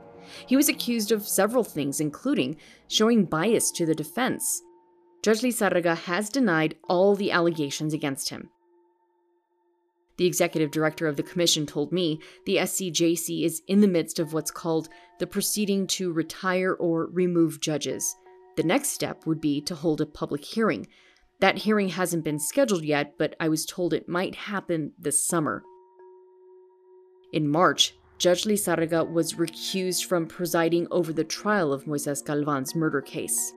He 0.48 0.56
was 0.56 0.68
accused 0.68 1.12
of 1.12 1.28
several 1.28 1.64
things, 1.64 2.00
including 2.00 2.58
showing 2.88 3.26
bias 3.26 3.70
to 3.74 3.86
the 3.86 3.94
defense, 3.94 4.64
Judge 5.22 5.42
Lizarraga 5.42 5.96
has 5.96 6.32
denied 6.32 6.74
all 6.90 7.16
the 7.16 7.30
allegations 7.30 7.94
against 7.94 8.30
him. 8.30 8.50
The 10.18 10.26
executive 10.26 10.72
director 10.72 11.06
of 11.06 11.18
the 11.18 11.24
commission 11.24 11.68
told 11.68 11.92
me 11.92 12.20
the 12.48 12.58
SCJC 12.58 13.46
is 13.46 13.62
in 13.68 13.80
the 13.80 13.88
midst 13.88 14.18
of 14.18 14.34
what's 14.34 14.50
called 14.50 14.90
the 15.20 15.28
proceeding 15.28 15.86
to 15.86 16.12
retire 16.12 16.74
or 16.74 17.12
remove 17.12 17.62
judges. 17.62 18.16
The 18.58 18.64
next 18.64 18.90
step 18.90 19.28
would 19.28 19.40
be 19.40 19.62
to 19.62 19.76
hold 19.76 20.02
a 20.02 20.08
public 20.08 20.44
hearing. 20.44 20.88
That 21.42 21.58
hearing 21.58 21.90
hasn't 21.90 22.24
been 22.24 22.40
scheduled 22.40 22.86
yet, 22.86 23.16
but 23.18 23.36
I 23.40 23.50
was 23.50 23.66
told 23.66 23.94
it 23.94 24.08
might 24.08 24.36
happen 24.36 24.94
this 25.00 25.26
summer. 25.26 25.64
In 27.34 27.48
March, 27.48 27.96
Judge 28.20 28.44
Lizarraga 28.44 29.12
was 29.12 29.34
recused 29.34 30.06
from 30.06 30.28
presiding 30.28 30.88
over 30.92 31.12
the 31.12 31.24
trial 31.24 31.74
of 31.74 31.86
Moises 31.86 32.24
Galvan's 32.24 32.76
murder 32.76 33.02
case. 33.02 33.54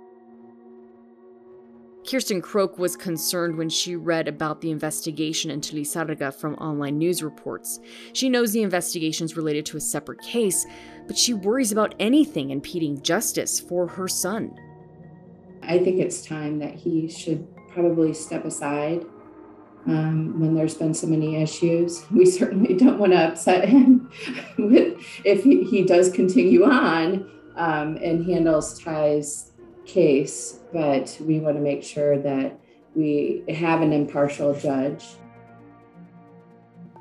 Kirsten 2.09 2.41
Croak 2.41 2.79
was 2.79 2.97
concerned 2.97 3.57
when 3.57 3.69
she 3.69 3.97
read 3.97 4.29
about 4.29 4.61
the 4.61 4.71
investigation 4.71 5.51
into 5.51 5.75
Lizarraga 5.75 6.35
from 6.35 6.55
online 6.55 6.97
news 6.97 7.23
reports. 7.23 7.81
She 8.15 8.31
knows 8.31 8.53
the 8.53 8.63
investigation 8.63 9.27
is 9.27 9.37
related 9.37 9.67
to 9.67 9.77
a 9.77 9.81
separate 9.81 10.21
case, 10.23 10.67
but 11.07 11.19
she 11.19 11.35
worries 11.35 11.73
about 11.73 11.95
anything 11.99 12.51
impeding 12.51 13.03
justice 13.03 13.61
for 13.61 13.87
her 13.87 14.09
son. 14.09 14.55
I 15.63 15.79
think 15.79 15.99
it's 15.99 16.25
time 16.25 16.59
that 16.59 16.75
he 16.75 17.09
should 17.09 17.54
probably 17.75 18.15
step 18.15 18.45
aside 18.45 19.05
um, 19.87 20.41
when 20.41 20.55
there's 20.55 20.75
been 20.75 20.95
so 20.95 21.07
many 21.07 21.43
issues. 21.43 22.05
We 22.11 22.25
certainly 22.25 22.75
don't 22.75 22.99
want 22.99 23.13
to 23.13 23.29
upset 23.29 23.69
him 23.69 24.11
with, 24.59 24.99
if 25.25 25.45
he, 25.45 25.65
he 25.65 25.83
does 25.83 26.11
continue 26.11 26.65
on 26.65 27.31
um, 27.57 27.97
and 27.97 28.25
handles 28.25 28.79
Ty's 28.79 29.53
case, 29.85 30.61
but 30.73 31.17
we 31.21 31.41
want 31.41 31.57
to 31.57 31.63
make 31.63 31.83
sure 31.83 32.19
that 32.19 32.59
we 32.95 33.45
have 33.49 33.83
an 33.83 33.93
impartial 33.93 34.55
judge. 34.55 35.05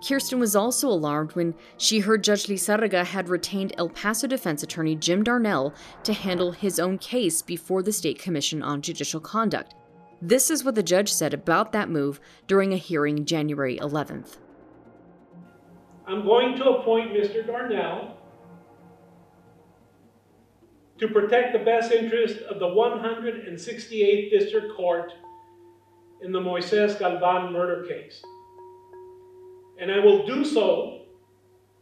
Kirsten 0.06 0.38
was 0.40 0.54
also 0.54 0.90
alarmed 0.90 1.32
when 1.32 1.56
she 1.78 2.00
heard 2.00 2.26
Judge 2.26 2.48
Lizarraga 2.48 3.06
had 3.06 3.30
retained 3.30 3.74
El 3.78 3.88
Paso 3.88 4.28
defense 4.28 4.62
attorney 4.62 4.96
Jim 4.96 5.24
Darnell 5.24 5.74
to 6.04 6.12
handle 6.12 6.52
his 6.52 6.78
own 6.78 6.98
case 6.98 7.42
before 7.42 7.82
the 7.82 7.94
State 7.94 8.20
Commission 8.20 8.62
on 8.62 8.82
Judicial 8.82 9.22
Conduct. 9.22 9.76
This 10.26 10.50
is 10.50 10.64
what 10.64 10.76
the 10.76 10.84
judge 10.84 11.12
said 11.12 11.34
about 11.34 11.74
that 11.74 11.90
move 11.90 12.22
during 12.48 12.72
a 12.72 12.78
hearing 12.78 13.26
January 13.26 13.78
11th. 13.78 14.38
I'm 16.08 16.24
going 16.24 16.56
to 16.60 16.64
appoint 16.64 17.12
Mr. 17.12 17.46
Darnell 17.46 18.16
to 20.98 21.10
protect 21.10 21.52
the 21.52 21.60
best 21.60 21.92
interest 21.92 22.38
of 22.44 22.60
the 22.60 22.66
168th 22.66 24.30
District 24.32 24.74
Court 24.78 25.12
in 26.22 26.32
the 26.32 26.40
Moises 26.40 26.98
Galvan 26.98 27.52
murder 27.52 27.86
case. 27.86 28.24
And 29.78 29.92
I 29.92 30.00
will 30.00 30.26
do 30.26 30.46
so 30.46 31.02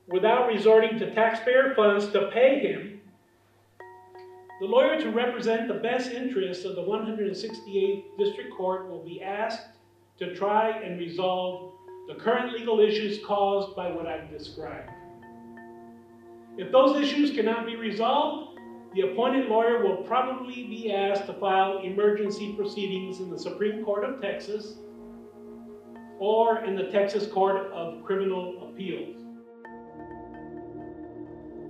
without 0.07 0.47
resorting 0.47 0.97
to 0.97 1.13
taxpayer 1.13 1.75
funds 1.75 2.07
to 2.07 2.31
pay 2.33 2.57
him 2.57 2.90
The 4.61 4.67
lawyer 4.67 5.01
to 5.01 5.09
represent 5.09 5.67
the 5.67 5.73
best 5.73 6.11
interests 6.11 6.65
of 6.65 6.75
the 6.75 6.83
168th 6.83 8.03
District 8.19 8.55
Court 8.55 8.87
will 8.87 9.03
be 9.03 9.19
asked 9.19 9.65
to 10.19 10.35
try 10.35 10.69
and 10.69 10.99
resolve 10.99 11.73
the 12.07 12.13
current 12.13 12.53
legal 12.53 12.79
issues 12.79 13.25
caused 13.25 13.75
by 13.75 13.89
what 13.89 14.05
I've 14.05 14.29
described. 14.29 14.91
If 16.59 16.71
those 16.71 16.95
issues 17.01 17.31
cannot 17.31 17.65
be 17.65 17.75
resolved, 17.75 18.59
the 18.93 19.01
appointed 19.01 19.49
lawyer 19.49 19.83
will 19.83 20.03
probably 20.03 20.67
be 20.67 20.93
asked 20.93 21.25
to 21.25 21.33
file 21.33 21.79
emergency 21.79 22.53
proceedings 22.55 23.19
in 23.19 23.31
the 23.31 23.39
Supreme 23.39 23.83
Court 23.83 24.03
of 24.03 24.21
Texas 24.21 24.75
or 26.19 26.63
in 26.65 26.75
the 26.75 26.91
Texas 26.91 27.25
Court 27.25 27.71
of 27.71 28.03
Criminal 28.03 28.69
Appeals. 28.69 29.20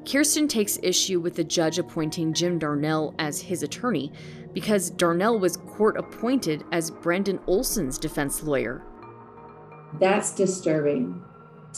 Kirsten 0.06 0.48
takes 0.48 0.80
issue 0.82 1.20
with 1.20 1.36
the 1.36 1.44
judge 1.44 1.78
appointing 1.78 2.34
Jim 2.34 2.58
Darnell 2.58 3.14
as 3.20 3.42
his 3.42 3.64
attorney 3.64 4.12
because 4.54 4.90
Darnell 4.90 5.40
was 5.40 5.58
court 5.58 5.98
appointed 5.98 6.64
as 6.72 6.92
Brandon 6.92 7.40
Olson's 7.48 7.98
defense 7.98 8.44
lawyer. 8.44 8.84
That's 10.00 10.34
disturbing. 10.34 11.22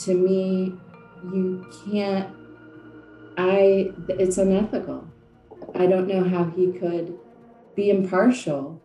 To 0.05 0.13
me, 0.15 0.73
you 1.31 1.69
can't, 1.86 2.33
I, 3.38 3.91
it's 4.09 4.38
unethical. 4.38 5.07
I 5.75 5.86
don't 5.86 6.07
know 6.07 6.23
how 6.23 6.45
he 6.45 6.71
could 6.71 7.17
be 7.75 7.89
impartial 7.89 8.81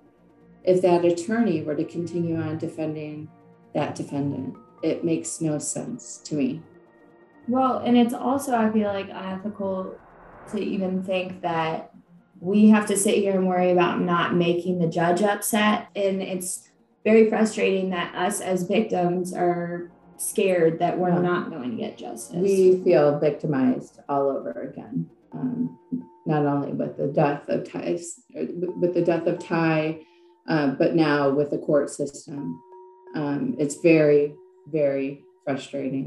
if 0.64 0.82
that 0.82 1.04
attorney 1.04 1.62
were 1.62 1.74
to 1.74 1.84
continue 1.84 2.36
on 2.40 2.58
defending 2.58 3.28
that 3.74 3.94
defendant. 3.94 4.56
It 4.82 5.04
makes 5.04 5.40
no 5.40 5.58
sense 5.58 6.18
to 6.24 6.34
me. 6.34 6.62
Well, 7.48 7.78
and 7.78 7.96
it's 7.96 8.14
also, 8.14 8.54
I 8.54 8.70
feel 8.70 8.88
like, 8.88 9.08
unethical 9.08 9.94
to 10.52 10.60
even 10.60 11.02
think 11.02 11.42
that 11.42 11.92
we 12.40 12.68
have 12.68 12.86
to 12.86 12.96
sit 12.96 13.16
here 13.16 13.34
and 13.34 13.48
worry 13.48 13.70
about 13.70 14.00
not 14.00 14.34
making 14.34 14.78
the 14.78 14.86
judge 14.86 15.22
upset. 15.22 15.88
And 15.96 16.22
it's 16.22 16.68
very 17.04 17.28
frustrating 17.28 17.90
that 17.90 18.14
us 18.14 18.40
as 18.40 18.64
victims 18.64 19.32
are 19.32 19.90
scared 20.18 20.78
that 20.80 20.98
we're 20.98 21.10
yeah. 21.10 21.20
not 21.20 21.50
going 21.50 21.70
to 21.70 21.76
get 21.76 21.96
justice. 21.96 22.36
We 22.36 22.82
feel 22.84 23.18
victimized 23.18 24.00
all 24.08 24.28
over 24.30 24.70
again. 24.72 25.08
Um, 25.32 25.78
not 26.26 26.44
only 26.44 26.72
with 26.72 26.96
the 26.96 27.06
death 27.06 27.48
of 27.48 27.70
Ty, 27.70 27.98
with 28.34 28.94
the 28.94 29.02
death 29.02 29.26
of 29.26 29.38
Ty, 29.38 30.00
uh, 30.48 30.68
but 30.72 30.94
now 30.94 31.30
with 31.30 31.50
the 31.50 31.58
court 31.58 31.90
system. 31.90 32.60
Um, 33.14 33.56
it's 33.58 33.76
very, 33.76 34.34
very 34.66 35.24
frustrating. 35.44 36.06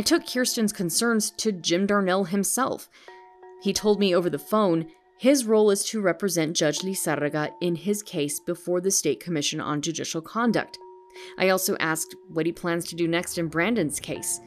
I 0.00 0.02
took 0.02 0.26
Kirsten's 0.26 0.72
concerns 0.72 1.30
to 1.32 1.52
Jim 1.52 1.84
Darnell 1.84 2.24
himself. 2.24 2.88
He 3.60 3.74
told 3.74 4.00
me 4.00 4.14
over 4.14 4.30
the 4.30 4.38
phone 4.38 4.86
his 5.18 5.44
role 5.44 5.70
is 5.70 5.84
to 5.90 6.00
represent 6.00 6.56
Judge 6.56 6.78
Lizarraga 6.78 7.52
in 7.60 7.74
his 7.74 8.02
case 8.02 8.40
before 8.40 8.80
the 8.80 8.90
State 8.90 9.20
Commission 9.20 9.60
on 9.60 9.82
Judicial 9.82 10.22
Conduct. 10.22 10.78
I 11.36 11.50
also 11.50 11.76
asked 11.76 12.16
what 12.30 12.46
he 12.46 12.52
plans 12.52 12.86
to 12.86 12.96
do 12.96 13.06
next 13.06 13.36
in 13.36 13.48
Brandon's 13.48 14.00
case. 14.00 14.40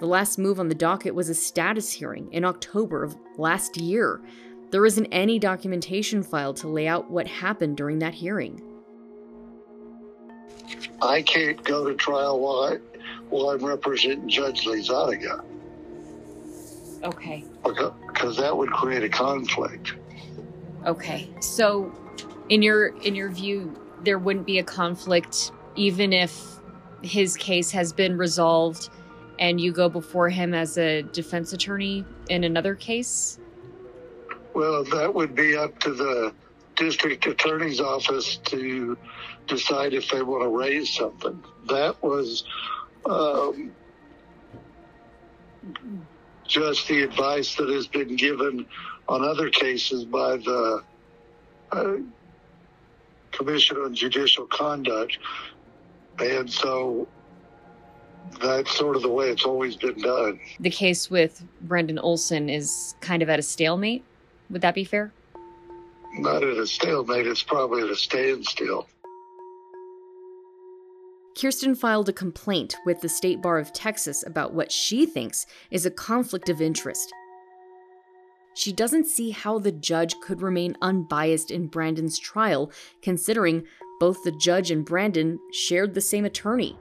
The 0.00 0.06
last 0.06 0.40
move 0.40 0.58
on 0.58 0.68
the 0.68 0.74
docket 0.74 1.14
was 1.14 1.28
a 1.28 1.36
status 1.36 1.92
hearing 1.92 2.28
in 2.32 2.44
October 2.44 3.04
of 3.04 3.16
last 3.38 3.76
year. 3.76 4.20
There 4.72 4.86
isn't 4.86 5.06
any 5.12 5.38
documentation 5.38 6.24
filed 6.24 6.56
to 6.56 6.68
lay 6.68 6.88
out 6.88 7.08
what 7.08 7.28
happened 7.28 7.76
during 7.76 8.00
that 8.00 8.14
hearing. 8.14 8.60
I 11.00 11.22
can't 11.22 11.62
go 11.62 11.88
to 11.88 11.94
trial 11.94 12.40
while 12.40 12.76
well, 13.30 13.50
I'm 13.50 13.64
representing 13.64 14.28
Judge 14.28 14.64
Lizarraga. 14.64 15.44
Okay. 17.02 17.44
Because 17.64 18.36
that 18.36 18.56
would 18.56 18.70
create 18.70 19.02
a 19.02 19.08
conflict. 19.08 19.94
Okay. 20.86 21.28
So, 21.40 21.92
in 22.48 22.62
your 22.62 22.88
in 23.02 23.14
your 23.14 23.30
view, 23.30 23.78
there 24.04 24.18
wouldn't 24.18 24.46
be 24.46 24.58
a 24.58 24.64
conflict 24.64 25.52
even 25.74 26.12
if 26.12 26.56
his 27.02 27.36
case 27.36 27.70
has 27.70 27.92
been 27.92 28.16
resolved 28.16 28.88
and 29.38 29.60
you 29.60 29.72
go 29.72 29.88
before 29.88 30.28
him 30.28 30.54
as 30.54 30.78
a 30.78 31.02
defense 31.02 31.52
attorney 31.52 32.04
in 32.28 32.44
another 32.44 32.74
case? 32.74 33.38
Well, 34.54 34.84
that 34.84 35.12
would 35.12 35.34
be 35.34 35.56
up 35.56 35.78
to 35.80 35.92
the 35.92 36.32
district 36.76 37.26
attorney's 37.26 37.80
office 37.80 38.36
to 38.36 38.96
decide 39.46 39.92
if 39.92 40.08
they 40.08 40.22
want 40.22 40.42
to 40.42 40.48
raise 40.48 40.90
something. 40.94 41.42
That 41.68 42.02
was 42.02 42.44
um, 43.08 43.72
just 46.46 46.88
the 46.88 47.02
advice 47.02 47.54
that 47.56 47.68
has 47.68 47.86
been 47.86 48.16
given 48.16 48.66
on 49.08 49.24
other 49.24 49.50
cases 49.50 50.04
by 50.04 50.36
the 50.36 50.82
uh, 51.72 51.96
Commission 53.32 53.76
on 53.78 53.94
Judicial 53.94 54.46
Conduct. 54.46 55.18
And 56.18 56.50
so 56.50 57.06
that's 58.40 58.76
sort 58.76 58.96
of 58.96 59.02
the 59.02 59.10
way 59.10 59.30
it's 59.30 59.44
always 59.44 59.76
been 59.76 60.00
done. 60.00 60.40
The 60.60 60.70
case 60.70 61.10
with 61.10 61.44
Brendan 61.62 61.98
Olson 61.98 62.48
is 62.48 62.94
kind 63.00 63.22
of 63.22 63.28
at 63.28 63.38
a 63.38 63.42
stalemate. 63.42 64.04
Would 64.50 64.62
that 64.62 64.74
be 64.74 64.84
fair? 64.84 65.12
Not 66.14 66.42
at 66.42 66.56
a 66.56 66.66
stalemate, 66.66 67.26
it's 67.26 67.42
probably 67.42 67.82
at 67.82 67.90
a 67.90 67.96
standstill. 67.96 68.88
Kirsten 71.38 71.74
filed 71.74 72.08
a 72.08 72.14
complaint 72.14 72.76
with 72.86 73.02
the 73.02 73.10
State 73.10 73.42
Bar 73.42 73.58
of 73.58 73.72
Texas 73.74 74.24
about 74.26 74.54
what 74.54 74.72
she 74.72 75.04
thinks 75.04 75.44
is 75.70 75.84
a 75.84 75.90
conflict 75.90 76.48
of 76.48 76.62
interest. 76.62 77.12
She 78.54 78.72
doesn't 78.72 79.04
see 79.04 79.30
how 79.32 79.58
the 79.58 79.70
judge 79.70 80.18
could 80.20 80.40
remain 80.40 80.78
unbiased 80.80 81.50
in 81.50 81.66
Brandon's 81.66 82.18
trial, 82.18 82.72
considering 83.02 83.64
both 84.00 84.22
the 84.24 84.32
judge 84.32 84.70
and 84.70 84.82
Brandon 84.82 85.38
shared 85.52 85.92
the 85.92 86.00
same 86.00 86.24
attorney. 86.24 86.78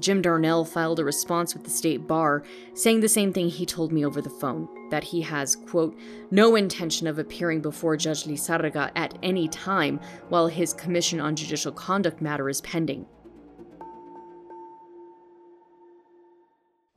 Jim 0.00 0.20
Darnell 0.20 0.64
filed 0.64 0.98
a 0.98 1.04
response 1.04 1.54
with 1.54 1.64
the 1.64 1.70
state 1.70 2.06
bar, 2.06 2.42
saying 2.74 3.00
the 3.00 3.08
same 3.08 3.32
thing 3.32 3.48
he 3.48 3.64
told 3.64 3.92
me 3.92 4.04
over 4.04 4.20
the 4.20 4.28
phone 4.28 4.68
that 4.90 5.04
he 5.04 5.20
has, 5.22 5.56
quote, 5.56 5.96
no 6.30 6.56
intention 6.56 7.06
of 7.06 7.18
appearing 7.18 7.60
before 7.60 7.96
Judge 7.96 8.24
Lizarraga 8.24 8.90
at 8.96 9.16
any 9.22 9.48
time 9.48 10.00
while 10.28 10.48
his 10.48 10.72
Commission 10.72 11.20
on 11.20 11.36
Judicial 11.36 11.72
Conduct 11.72 12.20
matter 12.20 12.48
is 12.48 12.60
pending. 12.60 13.06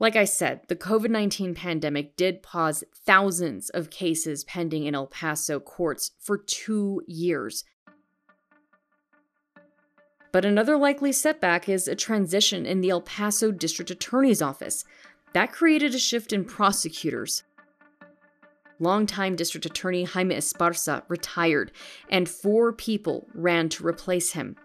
Like 0.00 0.14
I 0.14 0.26
said, 0.26 0.60
the 0.68 0.76
COVID 0.76 1.10
19 1.10 1.54
pandemic 1.54 2.14
did 2.16 2.42
pause 2.42 2.84
thousands 3.04 3.68
of 3.70 3.90
cases 3.90 4.44
pending 4.44 4.84
in 4.84 4.94
El 4.94 5.08
Paso 5.08 5.58
courts 5.58 6.12
for 6.20 6.38
two 6.38 7.02
years, 7.08 7.64
but 10.32 10.44
another 10.44 10.76
likely 10.76 11.12
setback 11.12 11.68
is 11.68 11.88
a 11.88 11.94
transition 11.94 12.66
in 12.66 12.80
the 12.80 12.90
El 12.90 13.00
Paso 13.00 13.50
District 13.50 13.90
Attorney's 13.90 14.42
Office. 14.42 14.84
That 15.32 15.52
created 15.52 15.94
a 15.94 15.98
shift 15.98 16.32
in 16.32 16.44
prosecutors. 16.44 17.42
Longtime 18.80 19.36
District 19.36 19.66
Attorney 19.66 20.04
Jaime 20.04 20.34
Esparza 20.34 21.02
retired, 21.08 21.72
and 22.08 22.28
four 22.28 22.72
people 22.72 23.26
ran 23.34 23.68
to 23.70 23.86
replace 23.86 24.32
him. 24.32 24.56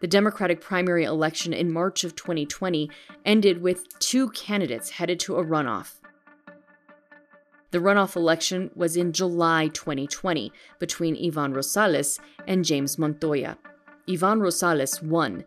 The 0.00 0.08
Democratic 0.08 0.60
primary 0.60 1.04
election 1.04 1.52
in 1.52 1.72
March 1.72 2.04
of 2.04 2.16
2020 2.16 2.90
ended 3.24 3.62
with 3.62 3.98
two 3.98 4.30
candidates 4.30 4.90
headed 4.90 5.20
to 5.20 5.36
a 5.36 5.44
runoff. 5.44 6.00
The 7.70 7.78
runoff 7.78 8.16
election 8.16 8.70
was 8.74 8.96
in 8.96 9.12
July 9.12 9.68
2020 9.68 10.52
between 10.78 11.16
Yvonne 11.16 11.54
Rosales 11.54 12.20
and 12.46 12.66
James 12.66 12.98
Montoya. 12.98 13.56
Yvonne 14.06 14.40
Rosales 14.40 15.02
won. 15.02 15.44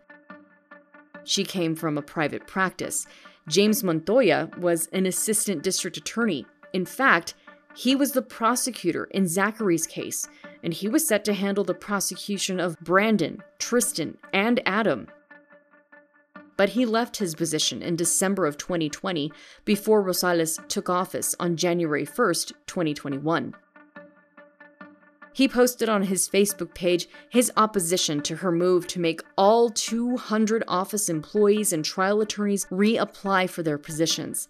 She 1.23 1.43
came 1.43 1.75
from 1.75 1.97
a 1.97 2.01
private 2.01 2.47
practice. 2.47 3.07
James 3.47 3.83
Montoya 3.83 4.49
was 4.57 4.87
an 4.87 5.05
assistant 5.05 5.63
district 5.63 5.97
attorney. 5.97 6.45
In 6.73 6.85
fact, 6.85 7.33
he 7.75 7.95
was 7.95 8.13
the 8.13 8.21
prosecutor 8.21 9.05
in 9.05 9.27
Zachary's 9.27 9.85
case, 9.85 10.27
and 10.63 10.73
he 10.73 10.87
was 10.87 11.05
set 11.07 11.25
to 11.25 11.33
handle 11.33 11.63
the 11.63 11.73
prosecution 11.73 12.59
of 12.59 12.79
Brandon, 12.79 13.43
Tristan, 13.59 14.17
and 14.31 14.61
Adam. 14.65 15.07
But 16.57 16.69
he 16.69 16.85
left 16.85 17.17
his 17.17 17.35
position 17.35 17.81
in 17.81 17.97
December 17.97 18.45
of 18.45 18.57
2020 18.57 19.31
before 19.65 20.03
Rosales 20.03 20.65
took 20.69 20.89
office 20.89 21.35
on 21.37 21.57
January 21.57 22.05
1st, 22.05 22.53
2021. 22.65 23.53
He 25.35 25.49
posted 25.49 25.89
on 25.89 26.03
his 26.03 26.29
Facebook 26.29 26.73
page 26.73 27.09
his 27.27 27.51
opposition 27.57 28.21
to 28.21 28.37
her 28.37 28.53
move 28.53 28.87
to 28.87 29.01
make 29.01 29.21
all 29.37 29.69
200 29.69 30.63
office 30.65 31.09
employees 31.09 31.73
and 31.73 31.83
trial 31.83 32.21
attorneys 32.21 32.65
reapply 32.67 33.49
for 33.49 33.61
their 33.61 33.77
positions. 33.77 34.47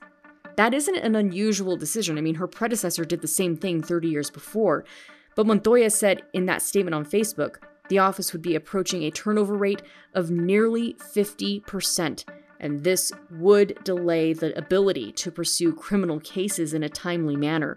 That 0.57 0.75
isn't 0.75 0.95
an 0.95 1.15
unusual 1.15 1.75
decision. 1.75 2.19
I 2.19 2.21
mean, 2.21 2.35
her 2.35 2.45
predecessor 2.45 3.03
did 3.03 3.21
the 3.21 3.27
same 3.27 3.57
thing 3.57 3.81
30 3.81 4.09
years 4.09 4.29
before. 4.29 4.85
But 5.33 5.47
Montoya 5.47 5.89
said 5.89 6.21
in 6.33 6.45
that 6.45 6.61
statement 6.61 6.93
on 6.93 7.03
Facebook 7.03 7.55
the 7.89 7.97
office 7.97 8.31
would 8.31 8.43
be 8.43 8.53
approaching 8.53 9.01
a 9.01 9.09
turnover 9.09 9.55
rate 9.55 9.81
of 10.13 10.29
nearly 10.29 10.93
50% 11.15 12.25
and 12.59 12.83
this 12.83 13.11
would 13.31 13.83
delay 13.83 14.33
the 14.33 14.55
ability 14.55 15.13
to 15.13 15.31
pursue 15.31 15.73
criminal 15.73 16.19
cases 16.19 16.75
in 16.75 16.83
a 16.83 16.89
timely 16.89 17.35
manner. 17.35 17.75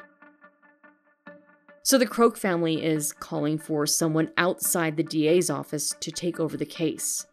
So 1.88 1.96
the 1.96 2.04
Croak 2.04 2.36
family 2.36 2.84
is 2.84 3.14
calling 3.14 3.56
for 3.56 3.86
someone 3.86 4.30
outside 4.36 4.98
the 4.98 5.02
DA's 5.02 5.48
office 5.48 5.94
to 6.00 6.10
take 6.10 6.38
over 6.38 6.54
the 6.54 6.66
case. 6.66 7.24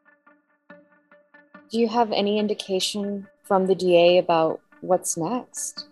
Do 1.69 1.77
you 1.77 1.89
have 1.89 2.13
any 2.13 2.39
indication 2.39 3.27
from 3.43 3.67
the 3.67 3.75
DA 3.75 4.17
about 4.17 4.61
what's 4.79 5.17
next? 5.17 5.89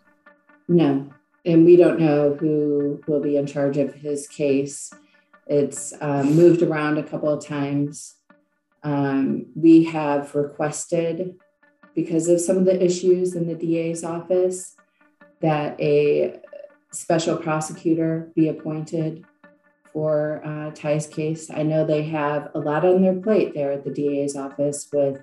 No, 0.70 1.12
and 1.46 1.66
we 1.66 1.76
don't 1.76 2.00
know 2.00 2.36
who 2.40 3.02
will 3.06 3.20
be 3.20 3.36
in 3.36 3.48
charge 3.48 3.76
of 3.76 3.96
his 3.96 4.30
case. 4.30 4.94
It's 5.46 5.94
um, 6.00 6.34
moved 6.34 6.62
around 6.62 6.98
a 6.98 7.04
couple 7.04 7.28
of 7.28 7.46
times. 7.46 8.16
Um, 8.82 9.48
we 9.58 9.84
have 9.84 10.36
requested, 10.36 11.36
because 11.94 12.30
of 12.30 12.40
some 12.40 12.60
of 12.60 12.64
the 12.64 12.82
issues 12.82 13.36
in 13.36 13.46
the 13.46 13.56
DA's 13.56 14.06
office, 14.06 14.78
that 15.42 15.78
a 15.82 16.40
special 16.94 17.38
prosecutor 17.38 18.32
be 18.36 18.50
appointed 18.50 19.26
for 19.92 20.42
uh, 20.46 20.72
Ty's 20.72 21.08
case. 21.08 21.50
I 21.52 21.64
know 21.64 21.86
they 21.86 22.04
have 22.04 22.50
a 22.56 22.60
lot 22.60 22.86
on 22.86 23.02
their 23.02 23.16
plate 23.16 23.54
there 23.54 23.72
at 23.72 23.84
the 23.84 23.92
DA's 23.92 24.36
office 24.36 24.90
with 24.92 25.22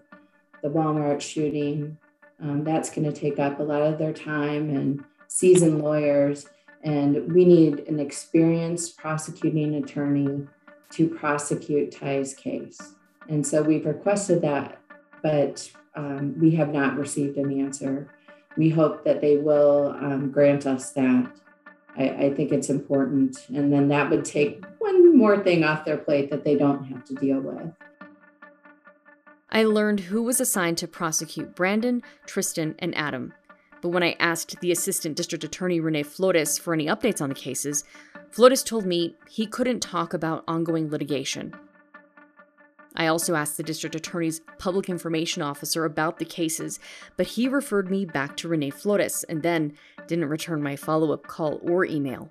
the 0.63 0.69
Walmart 0.69 1.21
shooting. 1.21 1.97
Um, 2.43 2.65
that's 2.65 2.91
going 2.91 3.11
to 3.11 3.19
take 3.19 3.39
up 3.39 3.59
a 3.59 3.63
lot 3.63 3.83
of 3.83 3.99
their 3.99 4.13
time 4.13 4.71
and 4.71 5.05
seasoned 5.29 5.83
lawyers. 5.83 6.47
And 6.83 7.33
we 7.33 7.45
need 7.45 7.81
an 7.81 8.01
experienced 8.01 8.97
prosecuting 8.97 9.75
attorney 9.75 10.47
to 10.91 11.09
prosecute 11.09 11.93
Ty's 11.93 12.35
case. 12.35 12.79
And 13.29 13.47
so 13.47 13.63
we've 13.63 13.87
requested 13.87 14.43
that, 14.43 14.81
but 15.23 15.71
um, 15.95 16.39
we 16.41 16.53
have 16.53 16.73
not 16.73 16.97
received 16.97 17.37
an 17.37 17.61
answer. 17.61 18.09
We 18.57 18.71
hope 18.71 19.05
that 19.05 19.21
they 19.21 19.37
will 19.37 19.95
um, 20.01 20.31
grant 20.31 20.67
us 20.67 20.93
that. 20.93 21.31
I, 22.01 22.27
I 22.27 22.35
think 22.35 22.51
it's 22.51 22.71
important. 22.71 23.37
And 23.49 23.73
then 23.73 23.89
that 23.89 24.09
would 24.09 24.25
take 24.25 24.65
one 24.79 25.17
more 25.17 25.43
thing 25.43 25.65
off 25.65 25.85
their 25.85 25.99
plate 25.99 26.31
that 26.31 26.45
they 26.45 26.57
don't 26.57 26.85
have 26.85 27.05
to 27.07 27.15
deal 27.15 27.41
with. 27.41 27.73
I 29.51 29.65
learned 29.65 30.01
who 30.01 30.23
was 30.23 30.41
assigned 30.41 30.79
to 30.79 30.89
prosecute 30.89 31.55
Brandon, 31.55 32.03
Tristan, 32.25 32.75
and 32.79 32.97
Adam. 32.97 33.35
But 33.83 33.91
when 33.91 34.03
I 34.03 34.17
asked 34.19 34.61
the 34.61 34.73
Assistant 34.73 35.17
District 35.17 35.45
Attorney 35.45 35.81
Rene 35.81 36.03
Flores 36.05 36.57
for 36.57 36.73
any 36.73 36.87
updates 36.87 37.21
on 37.21 37.29
the 37.29 37.35
cases, 37.35 37.85
Flores 38.31 38.63
told 38.63 38.87
me 38.87 39.17
he 39.29 39.47
couldn't 39.47 39.81
talk 39.81 40.15
about 40.15 40.45
ongoing 40.47 40.89
litigation. 40.89 41.53
I 42.97 43.07
also 43.07 43.35
asked 43.35 43.57
the 43.57 43.63
District 43.63 43.95
Attorney's 43.95 44.41
Public 44.59 44.89
Information 44.89 45.43
Officer 45.43 45.85
about 45.85 46.19
the 46.19 46.25
cases, 46.25 46.81
but 47.17 47.27
he 47.27 47.49
referred 47.49 47.91
me 47.91 48.05
back 48.05 48.37
to 48.39 48.49
Rene 48.49 48.71
Flores 48.71 49.25
and 49.25 49.43
then 49.43 49.75
didn't 50.09 50.29
return 50.29 50.63
my 50.63 50.77
follow 50.77 51.13
up 51.13 51.27
call 51.27 51.61
or 51.63 51.85
email. 51.85 52.29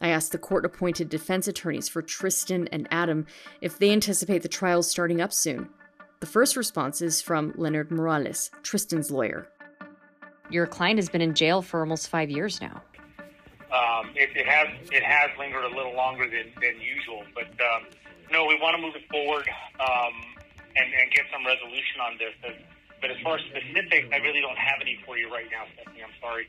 I 0.00 0.08
asked 0.08 0.32
the 0.32 0.38
court 0.38 0.66
appointed 0.66 1.08
defense 1.08 1.48
attorneys 1.48 1.88
for 1.88 2.02
Tristan 2.02 2.68
and 2.68 2.86
Adam 2.90 3.26
if 3.62 3.78
they 3.78 3.90
anticipate 3.90 4.42
the 4.42 4.48
trials 4.48 4.90
starting 4.90 5.22
up 5.22 5.32
soon. 5.32 5.70
The 6.20 6.26
first 6.26 6.56
response 6.56 7.00
is 7.00 7.22
from 7.22 7.52
Leonard 7.56 7.90
Morales, 7.90 8.50
Tristan's 8.62 9.10
lawyer. 9.10 9.48
Your 10.50 10.66
client 10.66 10.98
has 10.98 11.08
been 11.08 11.22
in 11.22 11.34
jail 11.34 11.62
for 11.62 11.80
almost 11.80 12.08
five 12.08 12.30
years 12.30 12.60
now. 12.60 12.82
Um, 13.72 14.10
it, 14.14 14.30
it, 14.36 14.46
has 14.46 14.68
it 14.92 15.02
has 15.02 15.30
lingered 15.38 15.64
a 15.64 15.74
little 15.74 15.94
longer 15.94 16.24
than, 16.24 16.52
than 16.60 16.80
usual, 16.80 17.24
but 17.34 17.48
um, 17.60 17.86
no, 18.30 18.46
we 18.46 18.58
want 18.60 18.76
to 18.76 18.82
move 18.82 18.96
it 18.96 19.06
forward 19.10 19.48
um, 19.80 20.14
and, 20.76 20.88
and 20.92 21.10
get 21.12 21.26
some 21.32 21.46
resolution 21.46 22.00
on 22.00 22.18
this. 22.18 22.34
But 23.00 23.10
as 23.10 23.18
far 23.22 23.36
as 23.36 23.44
specifics, 23.48 24.08
I 24.12 24.18
really 24.18 24.40
don't 24.40 24.58
have 24.58 24.80
any 24.80 24.98
for 25.04 25.18
you 25.18 25.30
right 25.32 25.46
now, 25.50 25.64
Stephanie. 25.74 26.02
I'm 26.02 26.16
sorry 26.20 26.48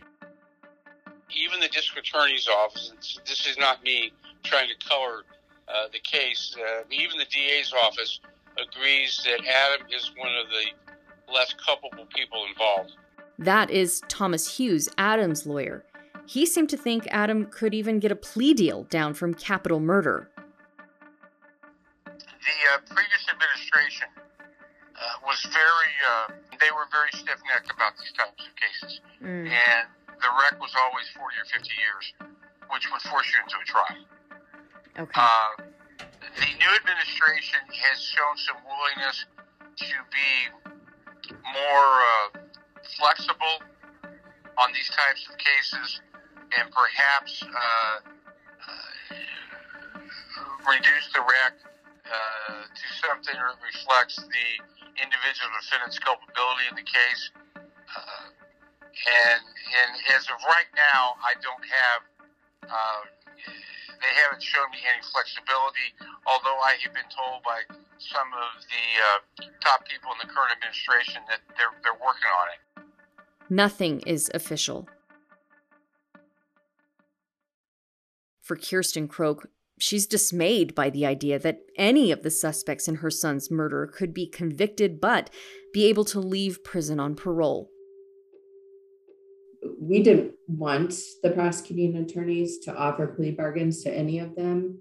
even 1.35 1.59
the 1.59 1.67
district 1.67 2.07
attorney's 2.07 2.47
office, 2.47 3.19
this 3.25 3.47
is 3.47 3.57
not 3.57 3.83
me 3.83 4.11
trying 4.43 4.69
to 4.69 4.87
color 4.87 5.23
uh, 5.67 5.87
the 5.91 5.99
case, 5.99 6.55
uh, 6.57 6.83
even 6.89 7.17
the 7.17 7.25
DA's 7.25 7.73
office 7.83 8.19
agrees 8.57 9.21
that 9.25 9.45
Adam 9.45 9.87
is 9.93 10.11
one 10.17 10.29
of 10.29 10.47
the 10.49 11.33
less 11.33 11.53
culpable 11.65 12.05
people 12.15 12.45
involved. 12.49 12.93
That 13.37 13.69
is 13.69 14.01
Thomas 14.07 14.57
Hughes, 14.57 14.89
Adam's 14.97 15.45
lawyer. 15.45 15.83
He 16.25 16.45
seemed 16.45 16.69
to 16.69 16.77
think 16.77 17.07
Adam 17.11 17.45
could 17.45 17.73
even 17.73 17.99
get 17.99 18.11
a 18.11 18.15
plea 18.15 18.53
deal 18.53 18.83
down 18.83 19.13
from 19.13 19.33
capital 19.33 19.79
murder. 19.79 20.29
The 22.47 22.59
uh, 22.71 22.79
previous 22.95 23.27
administration 23.27 24.07
uh, 24.95 25.19
was 25.27 25.43
very, 25.51 25.93
uh, 26.07 26.27
they 26.63 26.71
were 26.71 26.87
very 26.95 27.11
stiff 27.11 27.43
necked 27.43 27.67
about 27.67 27.99
these 27.99 28.15
types 28.15 28.39
of 28.39 28.53
cases. 28.55 29.03
Mm. 29.19 29.51
And 29.51 29.83
the 30.07 30.31
rec 30.31 30.55
was 30.63 30.71
always 30.79 31.11
40 31.11 31.27
or 31.27 31.47
50 31.51 31.67
years, 31.75 32.05
which 32.71 32.87
would 32.87 33.03
force 33.03 33.27
you 33.35 33.43
into 33.43 33.59
a 33.59 33.67
trial. 33.67 33.99
Okay. 34.95 35.21
Uh, 35.21 35.67
the 36.39 36.49
new 36.55 36.71
administration 36.71 37.61
has 37.67 37.99
shown 37.99 38.35
some 38.39 38.57
willingness 38.63 39.27
to 39.83 39.97
be 40.07 40.31
more 41.51 41.91
uh, 42.01 42.39
flexible 42.95 43.59
on 44.57 44.73
these 44.73 44.89
types 44.89 45.27
of 45.29 45.35
cases 45.37 46.01
and 46.57 46.71
perhaps 46.71 47.43
uh, 47.43 47.99
uh 48.67 49.13
reduce 50.65 51.07
the 51.13 51.21
rec 51.21 51.66
uh, 52.07 52.63
to 52.67 52.85
something 53.03 53.35
that 53.35 53.57
reflects 53.59 54.17
the 54.17 54.47
individual 54.97 55.51
defendant's 55.59 55.99
culpability 55.99 56.65
in 56.71 56.75
the 56.75 56.87
case. 56.87 57.31
Uh, 57.61 58.27
and 58.97 59.43
and 59.43 59.91
as 60.15 60.25
of 60.31 60.39
right 60.47 60.71
now, 60.73 61.15
I 61.21 61.37
don't 61.43 61.65
have. 61.67 62.01
Uh, 62.65 63.03
they 63.97 64.13
haven't 64.25 64.43
shown 64.43 64.69
me 64.69 64.77
any 64.85 65.01
flexibility, 65.09 65.89
although 66.29 66.59
I 66.61 66.77
have 66.85 66.93
been 66.93 67.09
told 67.09 67.41
by 67.41 67.65
some 67.97 68.29
of 68.29 68.61
the 68.69 68.85
uh, 69.01 69.49
top 69.61 69.85
people 69.87 70.11
in 70.13 70.21
the 70.21 70.29
current 70.29 70.53
administration 70.53 71.21
that 71.29 71.41
they're 71.57 71.73
they're 71.83 71.99
working 71.99 72.29
on 72.29 72.47
it. 72.53 72.59
Nothing 73.49 74.01
is 74.05 74.29
official. 74.33 74.87
For 78.41 78.55
Kirsten 78.55 79.07
Croak, 79.07 79.49
she's 79.77 80.07
dismayed 80.07 80.73
by 80.75 80.89
the 80.89 81.05
idea 81.05 81.37
that 81.37 81.61
any 81.75 82.11
of 82.11 82.23
the 82.23 82.31
suspects 82.31 82.87
in 82.87 82.95
her 82.95 83.11
son's 83.11 83.51
murder 83.51 83.87
could 83.87 84.13
be 84.13 84.27
convicted 84.27 84.99
but 84.99 85.29
be 85.73 85.85
able 85.85 86.05
to 86.05 86.19
leave 86.19 86.63
prison 86.63 86.99
on 86.99 87.15
parole 87.15 87.69
we 89.79 90.01
didn't 90.03 90.33
want 90.47 90.93
the 91.23 91.31
prosecuting 91.31 91.95
attorneys 91.97 92.57
to 92.59 92.75
offer 92.75 93.07
plea 93.07 93.31
bargains 93.31 93.83
to 93.83 93.91
any 93.91 94.19
of 94.19 94.35
them. 94.35 94.79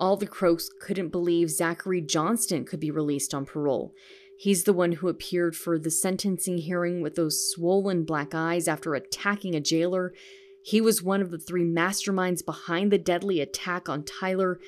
All 0.00 0.16
the 0.16 0.26
Croaks 0.26 0.68
couldn't 0.80 1.08
believe 1.08 1.50
Zachary 1.50 2.00
Johnston 2.00 2.64
could 2.64 2.80
be 2.80 2.90
released 2.90 3.32
on 3.32 3.46
parole. 3.46 3.94
He's 4.38 4.64
the 4.64 4.72
one 4.72 4.92
who 4.92 5.08
appeared 5.08 5.54
for 5.54 5.78
the 5.78 5.90
sentencing 5.90 6.58
hearing 6.58 7.00
with 7.00 7.14
those 7.14 7.48
swollen 7.48 8.04
black 8.04 8.34
eyes 8.34 8.66
after 8.66 8.94
attacking 8.94 9.54
a 9.54 9.60
jailer. 9.60 10.12
He 10.64 10.80
was 10.80 11.02
one 11.02 11.20
of 11.20 11.30
the 11.30 11.38
three 11.38 11.62
masterminds 11.62 12.42
behind 12.42 12.90
the 12.90 12.96
deadly 12.96 13.42
attack 13.42 13.86
on 13.90 14.02
Tyler, 14.02 14.58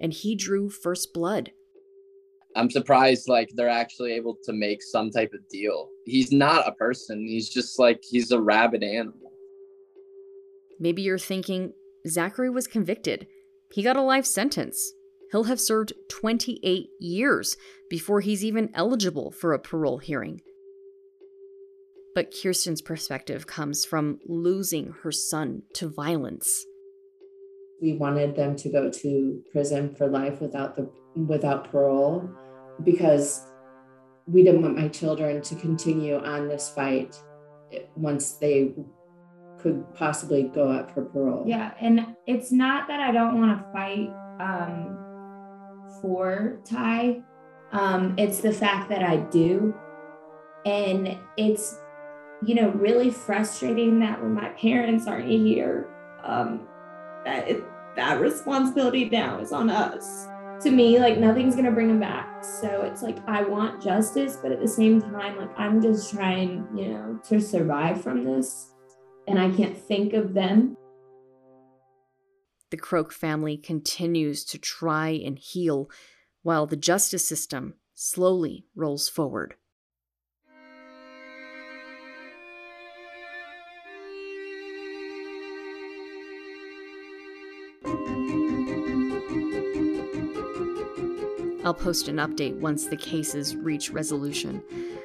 and 0.00 0.12
he 0.12 0.34
drew 0.34 0.68
first 0.68 1.14
blood. 1.14 1.52
I'm 2.56 2.68
surprised 2.68 3.28
like 3.28 3.50
they're 3.54 3.68
actually 3.68 4.14
able 4.14 4.36
to 4.42 4.52
make 4.52 4.82
some 4.82 5.12
type 5.12 5.32
of 5.32 5.48
deal. 5.48 5.90
He's 6.06 6.32
not 6.32 6.66
a 6.66 6.72
person. 6.72 7.24
He's 7.24 7.48
just 7.48 7.78
like 7.78 8.02
he's 8.02 8.32
a 8.32 8.40
rabid 8.40 8.82
animal. 8.82 9.32
Maybe 10.80 11.02
you're 11.02 11.18
thinking 11.18 11.72
Zachary 12.08 12.50
was 12.50 12.66
convicted. 12.66 13.28
He 13.72 13.84
got 13.84 13.96
a 13.96 14.02
life 14.02 14.26
sentence. 14.26 14.92
He'll 15.30 15.44
have 15.44 15.60
served 15.60 15.92
28 16.10 16.88
years 16.98 17.56
before 17.88 18.22
he's 18.22 18.44
even 18.44 18.70
eligible 18.74 19.30
for 19.30 19.52
a 19.52 19.60
parole 19.60 19.98
hearing. 19.98 20.40
But 22.14 22.32
Kirsten's 22.32 22.80
perspective 22.80 23.46
comes 23.46 23.84
from 23.84 24.20
losing 24.26 24.94
her 25.02 25.10
son 25.10 25.62
to 25.74 25.88
violence. 25.88 26.64
We 27.82 27.94
wanted 27.94 28.36
them 28.36 28.54
to 28.56 28.70
go 28.70 28.88
to 28.90 29.42
prison 29.50 29.94
for 29.94 30.06
life 30.06 30.40
without 30.40 30.76
the 30.76 30.90
without 31.16 31.70
parole 31.70 32.28
because 32.82 33.46
we 34.26 34.42
didn't 34.42 34.62
want 34.62 34.76
my 34.76 34.88
children 34.88 35.42
to 35.42 35.54
continue 35.56 36.16
on 36.16 36.48
this 36.48 36.68
fight 36.68 37.20
once 37.96 38.32
they 38.34 38.74
could 39.60 39.84
possibly 39.94 40.44
go 40.44 40.68
up 40.68 40.92
for 40.92 41.04
parole. 41.04 41.44
Yeah, 41.46 41.74
and 41.80 42.14
it's 42.26 42.52
not 42.52 42.86
that 42.88 43.00
I 43.00 43.12
don't 43.12 43.40
want 43.40 43.58
to 43.58 43.72
fight 43.72 44.10
um, 44.40 44.98
for 46.00 46.60
Ty. 46.64 47.22
Um, 47.72 48.14
it's 48.18 48.40
the 48.40 48.52
fact 48.52 48.88
that 48.90 49.02
I 49.02 49.16
do, 49.16 49.74
and 50.64 51.18
it's 51.36 51.78
you 52.46 52.54
know 52.54 52.70
really 52.70 53.10
frustrating 53.10 53.98
that 54.00 54.20
when 54.22 54.34
my 54.34 54.48
parents 54.50 55.06
aren't 55.06 55.28
here, 55.28 55.88
um, 56.22 56.66
that 57.24 57.48
it, 57.48 57.64
that 57.96 58.20
responsibility 58.20 59.08
now 59.08 59.38
is 59.38 59.52
on 59.52 59.70
us. 59.70 60.28
to 60.62 60.70
me, 60.70 60.98
like 60.98 61.18
nothing's 61.18 61.56
gonna 61.56 61.72
bring 61.72 61.88
them 61.88 62.00
back. 62.00 62.44
So 62.44 62.82
it's 62.82 63.02
like 63.02 63.18
I 63.28 63.42
want 63.42 63.82
justice, 63.82 64.38
but 64.40 64.52
at 64.52 64.60
the 64.60 64.68
same 64.68 65.00
time, 65.00 65.36
like 65.36 65.50
I'm 65.58 65.80
just 65.82 66.12
trying, 66.12 66.66
you 66.76 66.88
know, 66.88 67.20
to 67.28 67.40
survive 67.40 68.02
from 68.02 68.24
this. 68.24 68.72
And 69.26 69.38
I 69.38 69.50
can't 69.50 69.76
think 69.76 70.12
of 70.12 70.34
them. 70.34 70.76
The 72.70 72.76
Croak 72.76 73.12
family 73.12 73.56
continues 73.56 74.44
to 74.46 74.58
try 74.58 75.08
and 75.08 75.38
heal 75.38 75.90
while 76.42 76.66
the 76.66 76.76
justice 76.76 77.26
system 77.26 77.74
slowly 77.94 78.66
rolls 78.74 79.08
forward. 79.08 79.54
I'll 91.64 91.74
post 91.74 92.08
an 92.08 92.16
update 92.16 92.58
once 92.60 92.86
the 92.86 92.96
cases 92.96 93.56
reach 93.56 93.90
resolution. 93.90 94.62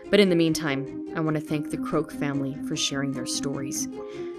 But 0.09 0.19
in 0.19 0.29
the 0.29 0.35
meantime, 0.35 1.07
I 1.15 1.21
want 1.21 1.35
to 1.37 1.41
thank 1.41 1.69
the 1.69 1.77
Croak 1.77 2.11
family 2.11 2.57
for 2.67 2.75
sharing 2.75 3.11
their 3.13 3.25
stories. 3.25 3.87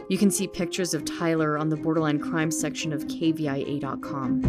You 0.08 0.18
can 0.18 0.30
see 0.30 0.46
pictures 0.46 0.92
of 0.92 1.04
Tyler 1.04 1.56
on 1.56 1.68
the 1.68 1.76
Borderline 1.76 2.18
Crime 2.18 2.50
section 2.50 2.92
of 2.92 3.06
KVIA.com. 3.06 4.40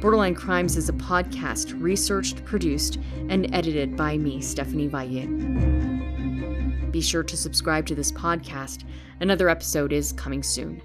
Borderline 0.00 0.34
Crimes 0.34 0.76
is 0.76 0.88
a 0.88 0.94
podcast 0.94 1.80
researched, 1.80 2.44
produced, 2.44 2.98
and 3.28 3.54
edited 3.54 3.96
by 3.96 4.16
me, 4.16 4.40
Stephanie 4.40 4.86
Valle. 4.86 5.26
Be 6.90 7.00
sure 7.00 7.22
to 7.22 7.36
subscribe 7.36 7.86
to 7.86 7.94
this 7.94 8.12
podcast. 8.12 8.84
Another 9.20 9.48
episode 9.48 9.92
is 9.92 10.12
coming 10.12 10.42
soon. 10.42 10.80